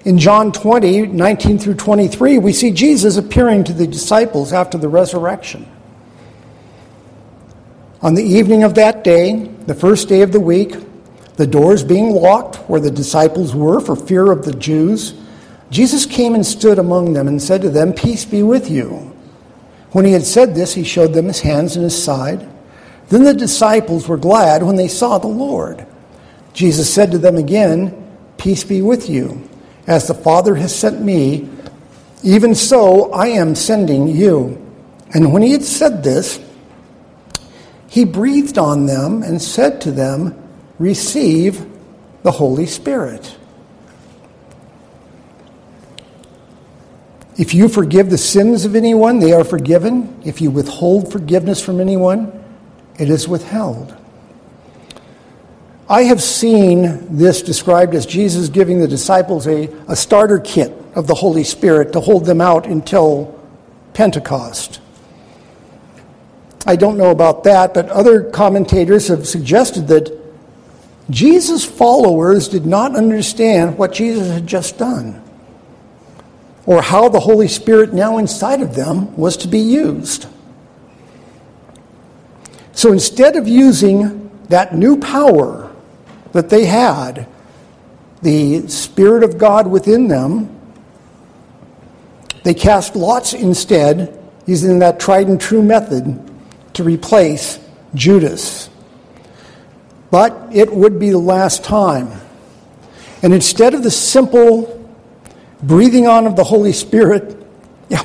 In 0.04 0.20
John 0.20 0.52
20, 0.52 1.08
19 1.08 1.58
through 1.58 1.76
23, 1.76 2.38
we 2.38 2.54
see 2.54 2.72
Jesus 2.72 3.18
appearing 3.18 3.64
to 3.64 3.74
the 3.74 3.88
disciples 3.88 4.54
after 4.54 4.78
the 4.78 4.88
resurrection. 4.88 5.68
On 8.04 8.14
the 8.14 8.24
evening 8.24 8.62
of 8.62 8.76
that 8.76 9.04
day, 9.04 9.50
the 9.66 9.74
first 9.74 10.08
day 10.08 10.22
of 10.22 10.32
the 10.32 10.40
week, 10.40 10.76
the 11.38 11.48
doors 11.48 11.84
being 11.84 12.12
locked 12.12 12.58
where 12.70 12.80
the 12.80 12.92
disciples 12.92 13.56
were 13.56 13.82
for 13.82 13.96
fear 13.96 14.32
of 14.32 14.46
the 14.46 14.54
Jews, 14.54 15.16
Jesus 15.72 16.06
came 16.06 16.36
and 16.36 16.46
stood 16.46 16.78
among 16.78 17.14
them 17.14 17.28
and 17.28 17.42
said 17.42 17.64
to 17.64 17.70
them, 17.72 17.92
Peace 17.92 18.24
be 18.24 18.44
with 18.44 18.70
you. 18.70 19.12
When 19.92 20.06
he 20.06 20.12
had 20.12 20.24
said 20.24 20.54
this, 20.54 20.76
he 20.76 20.84
showed 20.84 21.14
them 21.14 21.26
his 21.26 21.40
hands 21.40 21.76
and 21.76 21.84
his 21.84 22.02
side. 22.02 22.48
Then 23.10 23.24
the 23.24 23.34
disciples 23.34 24.08
were 24.08 24.18
glad 24.18 24.64
when 24.64 24.76
they 24.76 24.88
saw 24.88 25.18
the 25.18 25.28
Lord. 25.28 25.86
Jesus 26.54 26.92
said 26.92 27.12
to 27.12 27.18
them 27.18 27.38
again, 27.38 28.02
Peace 28.38 28.64
be 28.64 28.82
with 28.82 29.10
you. 29.10 29.48
As 29.88 30.08
the 30.08 30.14
Father 30.14 30.56
has 30.56 30.74
sent 30.74 31.02
me, 31.02 31.50
even 32.24 32.56
so 32.56 33.12
I 33.12 33.28
am 33.28 33.54
sending 33.54 34.08
you. 34.08 34.62
And 35.14 35.32
when 35.32 35.42
he 35.42 35.52
had 35.52 35.64
said 35.64 36.04
this, 36.04 36.40
he 37.88 38.04
breathed 38.04 38.58
on 38.58 38.88
them 38.88 39.22
and 39.24 39.42
said 39.42 39.82
to 39.82 39.92
them, 39.92 40.42
Receive 40.80 41.66
the 42.24 42.32
Holy 42.32 42.66
Spirit. 42.66 43.38
If 47.38 47.54
you 47.54 47.68
forgive 47.68 48.10
the 48.10 48.18
sins 48.18 48.66
of 48.66 48.76
anyone, 48.76 49.20
they 49.20 49.34
are 49.34 49.44
forgiven. 49.44 50.22
If 50.26 50.42
you 50.42 50.52
withhold 50.52 51.12
forgiveness 51.12 51.62
from 51.62 51.82
anyone, 51.82 52.45
it 52.98 53.10
is 53.10 53.28
withheld. 53.28 53.96
I 55.88 56.04
have 56.04 56.22
seen 56.22 57.16
this 57.16 57.42
described 57.44 57.94
as 57.94 58.06
Jesus 58.06 58.50
giving 58.50 58.80
the 58.80 58.88
disciples 58.88 59.46
a, 59.48 59.70
a 59.88 59.96
starter 59.96 60.40
kit 60.40 60.74
of 60.96 61.06
the 61.06 61.14
Holy 61.14 61.44
Spirit 61.44 61.94
to 61.94 62.00
hold 62.00 62.26
them 62.26 62.42
out 62.42 62.66
until 62.66 63.40
Pentecost. 63.94 64.82
I 66.66 66.76
don't 66.76 66.98
know 66.98 67.12
about 67.12 67.44
that, 67.44 67.76
but 67.76 67.90
other 67.90 68.24
commentators 68.24 69.10
have 69.10 69.28
suggested 69.28 69.88
that 69.90 70.12
Jesus' 71.12 71.64
followers 71.64 72.48
did 72.48 72.66
not 72.66 72.96
understand 72.96 73.78
what 73.78 73.94
Jesus 73.94 74.32
had 74.32 74.48
just 74.48 74.80
done 74.80 75.22
or 76.66 76.82
how 76.82 77.10
the 77.10 77.20
Holy 77.20 77.48
Spirit 77.48 77.94
now 77.94 78.18
inside 78.18 78.62
of 78.62 78.74
them 78.74 79.16
was 79.16 79.38
to 79.38 79.48
be 79.48 79.60
used. 79.60 80.26
So 82.76 82.92
instead 82.92 83.38
of 83.38 83.48
using 83.48 84.30
that 84.50 84.76
new 84.76 85.00
power 85.00 85.74
that 86.34 86.50
they 86.50 86.66
had, 86.66 87.26
the 88.22 88.68
Spirit 88.68 89.24
of 89.24 89.38
God 89.38 89.66
within 89.66 90.10
them, 90.10 90.52
they 92.44 92.54
cast 92.54 92.98
lots 92.98 93.34
instead, 93.34 94.22
using 94.46 94.80
that 94.80 95.00
tried 95.00 95.28
and 95.28 95.40
true 95.40 95.64
method 95.64 96.20
to 96.74 96.84
replace 96.84 97.60
Judas. 97.96 98.70
But 100.12 100.50
it 100.52 100.72
would 100.72 101.00
be 101.00 101.12
the 101.12 101.18
last 101.18 101.64
time. 101.64 102.12
And 103.24 103.34
instead 103.34 103.74
of 103.74 103.84
the 103.84 103.90
simple 103.90 104.86
breathing 105.64 106.08
on 106.08 106.28
of 106.28 106.36
the 106.36 106.44
Holy 106.44 106.74
Spirit, 106.74 107.38
yeah, 107.90 108.04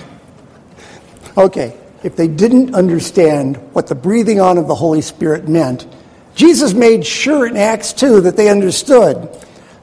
okay, 1.37 1.77
if 2.03 2.17
they 2.17 2.29
didn't 2.29 2.75
understand 2.75 3.57
what 3.73 3.87
the 3.87 3.95
breathing 3.95 4.41
on 4.41 4.59
of 4.59 4.67
the 4.67 4.75
Holy 4.75 5.03
Spirit 5.03 5.49
meant. 5.49 5.87
Jesus 6.35 6.73
made 6.73 7.05
sure 7.05 7.47
in 7.47 7.57
Acts 7.57 7.93
2 7.93 8.23
that 8.23 8.37
they 8.37 8.49
understood 8.49 9.29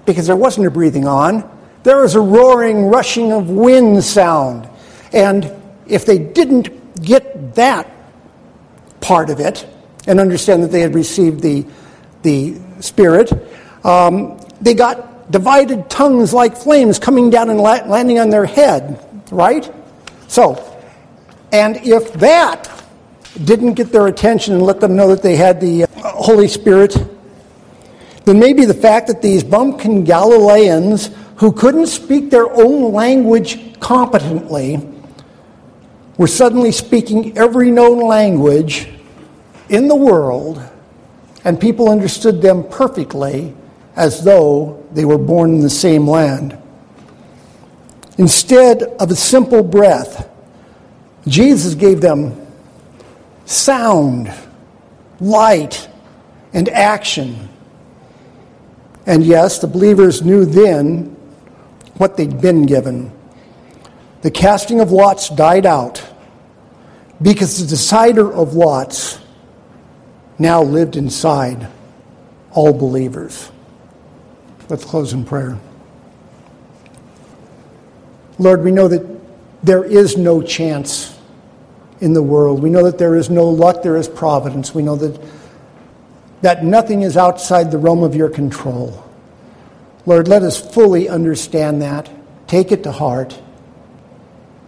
because 0.05 0.27
there 0.27 0.35
wasn't 0.35 0.65
a 0.65 0.71
breathing 0.71 1.07
on, 1.07 1.49
there 1.83 2.01
was 2.01 2.15
a 2.15 2.21
roaring, 2.21 2.87
rushing 2.87 3.31
of 3.31 3.49
wind 3.49 4.03
sound. 4.03 4.67
And 5.13 5.51
if 5.85 6.05
they 6.05 6.17
didn't 6.17 7.01
get 7.01 7.55
that 7.55 7.91
part 9.01 9.29
of 9.29 9.39
it 9.39 9.67
and 10.07 10.19
understand 10.19 10.63
that 10.63 10.71
they 10.71 10.81
had 10.81 10.95
received 10.95 11.41
the, 11.41 11.65
the 12.23 12.59
Spirit, 12.79 13.31
um, 13.83 14.39
they 14.61 14.73
got 14.73 15.31
divided 15.31 15.89
tongues 15.89 16.33
like 16.33 16.57
flames 16.57 16.99
coming 16.99 17.29
down 17.29 17.49
and 17.49 17.59
la- 17.59 17.85
landing 17.85 18.19
on 18.19 18.29
their 18.29 18.45
head, 18.45 19.03
right? 19.31 19.69
So, 20.27 20.76
and 21.51 21.77
if 21.77 22.13
that 22.13 22.83
didn't 23.43 23.73
get 23.73 23.91
their 23.91 24.07
attention 24.07 24.55
and 24.55 24.63
let 24.63 24.79
them 24.79 24.95
know 24.95 25.09
that 25.09 25.21
they 25.21 25.35
had 25.35 25.61
the 25.61 25.83
uh, 25.83 25.87
Holy 26.03 26.47
Spirit, 26.47 26.95
then 28.25 28.39
maybe 28.39 28.65
the 28.65 28.73
fact 28.73 29.07
that 29.07 29.21
these 29.21 29.43
bumpkin 29.43 30.03
Galileans 30.03 31.11
who 31.37 31.51
couldn't 31.51 31.87
speak 31.87 32.29
their 32.29 32.51
own 32.51 32.91
language 32.91 33.79
competently 33.79 34.79
were 36.17 36.27
suddenly 36.27 36.71
speaking 36.71 37.37
every 37.37 37.69
known 37.69 37.99
language 37.99 38.89
in 39.69 39.87
the 39.87 39.95
world, 39.95 40.61
and 41.43 41.59
people 41.59 41.89
understood 41.89 42.41
them 42.41 42.63
perfectly 42.69 43.53
as 43.95 44.23
though 44.23 44.83
they 44.93 45.05
were 45.05 45.17
born 45.17 45.55
in 45.55 45.59
the 45.61 45.69
same 45.69 46.07
land. 46.07 46.57
Instead 48.17 48.81
of 48.83 49.11
a 49.11 49.15
simple 49.15 49.61
breath, 49.61 50.27
Jesus 51.27 51.75
gave 51.75 52.01
them 52.01 52.47
sound, 53.45 54.33
light, 55.19 55.87
and 56.53 56.69
action. 56.69 57.49
And 59.05 59.23
yes, 59.23 59.59
the 59.59 59.67
believers 59.67 60.21
knew 60.21 60.45
then 60.45 61.15
what 61.97 62.17
they'd 62.17 62.41
been 62.41 62.65
given. 62.65 63.11
The 64.21 64.31
casting 64.31 64.79
of 64.79 64.91
lots 64.91 65.29
died 65.29 65.65
out 65.65 66.03
because 67.21 67.61
the 67.61 67.67
decider 67.67 68.31
of 68.31 68.53
lots 68.53 69.19
now 70.39 70.61
lived 70.61 70.95
inside 70.95 71.67
all 72.51 72.73
believers. 72.73 73.51
Let's 74.69 74.83
close 74.83 75.13
in 75.13 75.25
prayer. 75.25 75.57
Lord, 78.39 78.63
we 78.63 78.71
know 78.71 78.87
that 78.87 79.05
there 79.63 79.83
is 79.83 80.17
no 80.17 80.41
chance 80.41 81.16
in 81.99 82.13
the 82.13 82.21
world. 82.21 82.61
We 82.61 82.69
know 82.69 82.83
that 82.83 82.97
there 82.97 83.15
is 83.15 83.29
no 83.29 83.47
luck, 83.47 83.83
there 83.83 83.97
is 83.97 84.07
providence. 84.07 84.73
We 84.73 84.83
know 84.83 84.95
that, 84.95 85.21
that 86.41 86.63
nothing 86.63 87.01
is 87.01 87.17
outside 87.17 87.71
the 87.71 87.77
realm 87.77 88.03
of 88.03 88.15
your 88.15 88.29
control. 88.29 89.03
Lord, 90.05 90.27
let 90.27 90.43
us 90.43 90.59
fully 90.73 91.09
understand 91.09 91.81
that, 91.81 92.09
take 92.47 92.71
it 92.71 92.83
to 92.83 92.91
heart, 92.91 93.39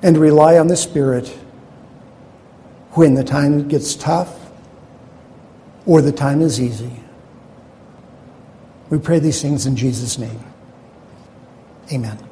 and 0.02 0.18
rely 0.18 0.58
on 0.58 0.68
the 0.68 0.78
Spirit 0.78 1.28
when 2.92 3.14
the 3.14 3.24
time 3.24 3.68
gets 3.68 3.96
tough 3.96 4.36
or 5.86 6.02
the 6.02 6.12
time 6.12 6.42
is 6.42 6.60
easy. 6.60 6.92
We 8.90 8.98
pray 8.98 9.20
these 9.20 9.42
things 9.42 9.66
in 9.66 9.76
Jesus' 9.76 10.18
name. 10.18 10.44
Amen. 11.92 12.29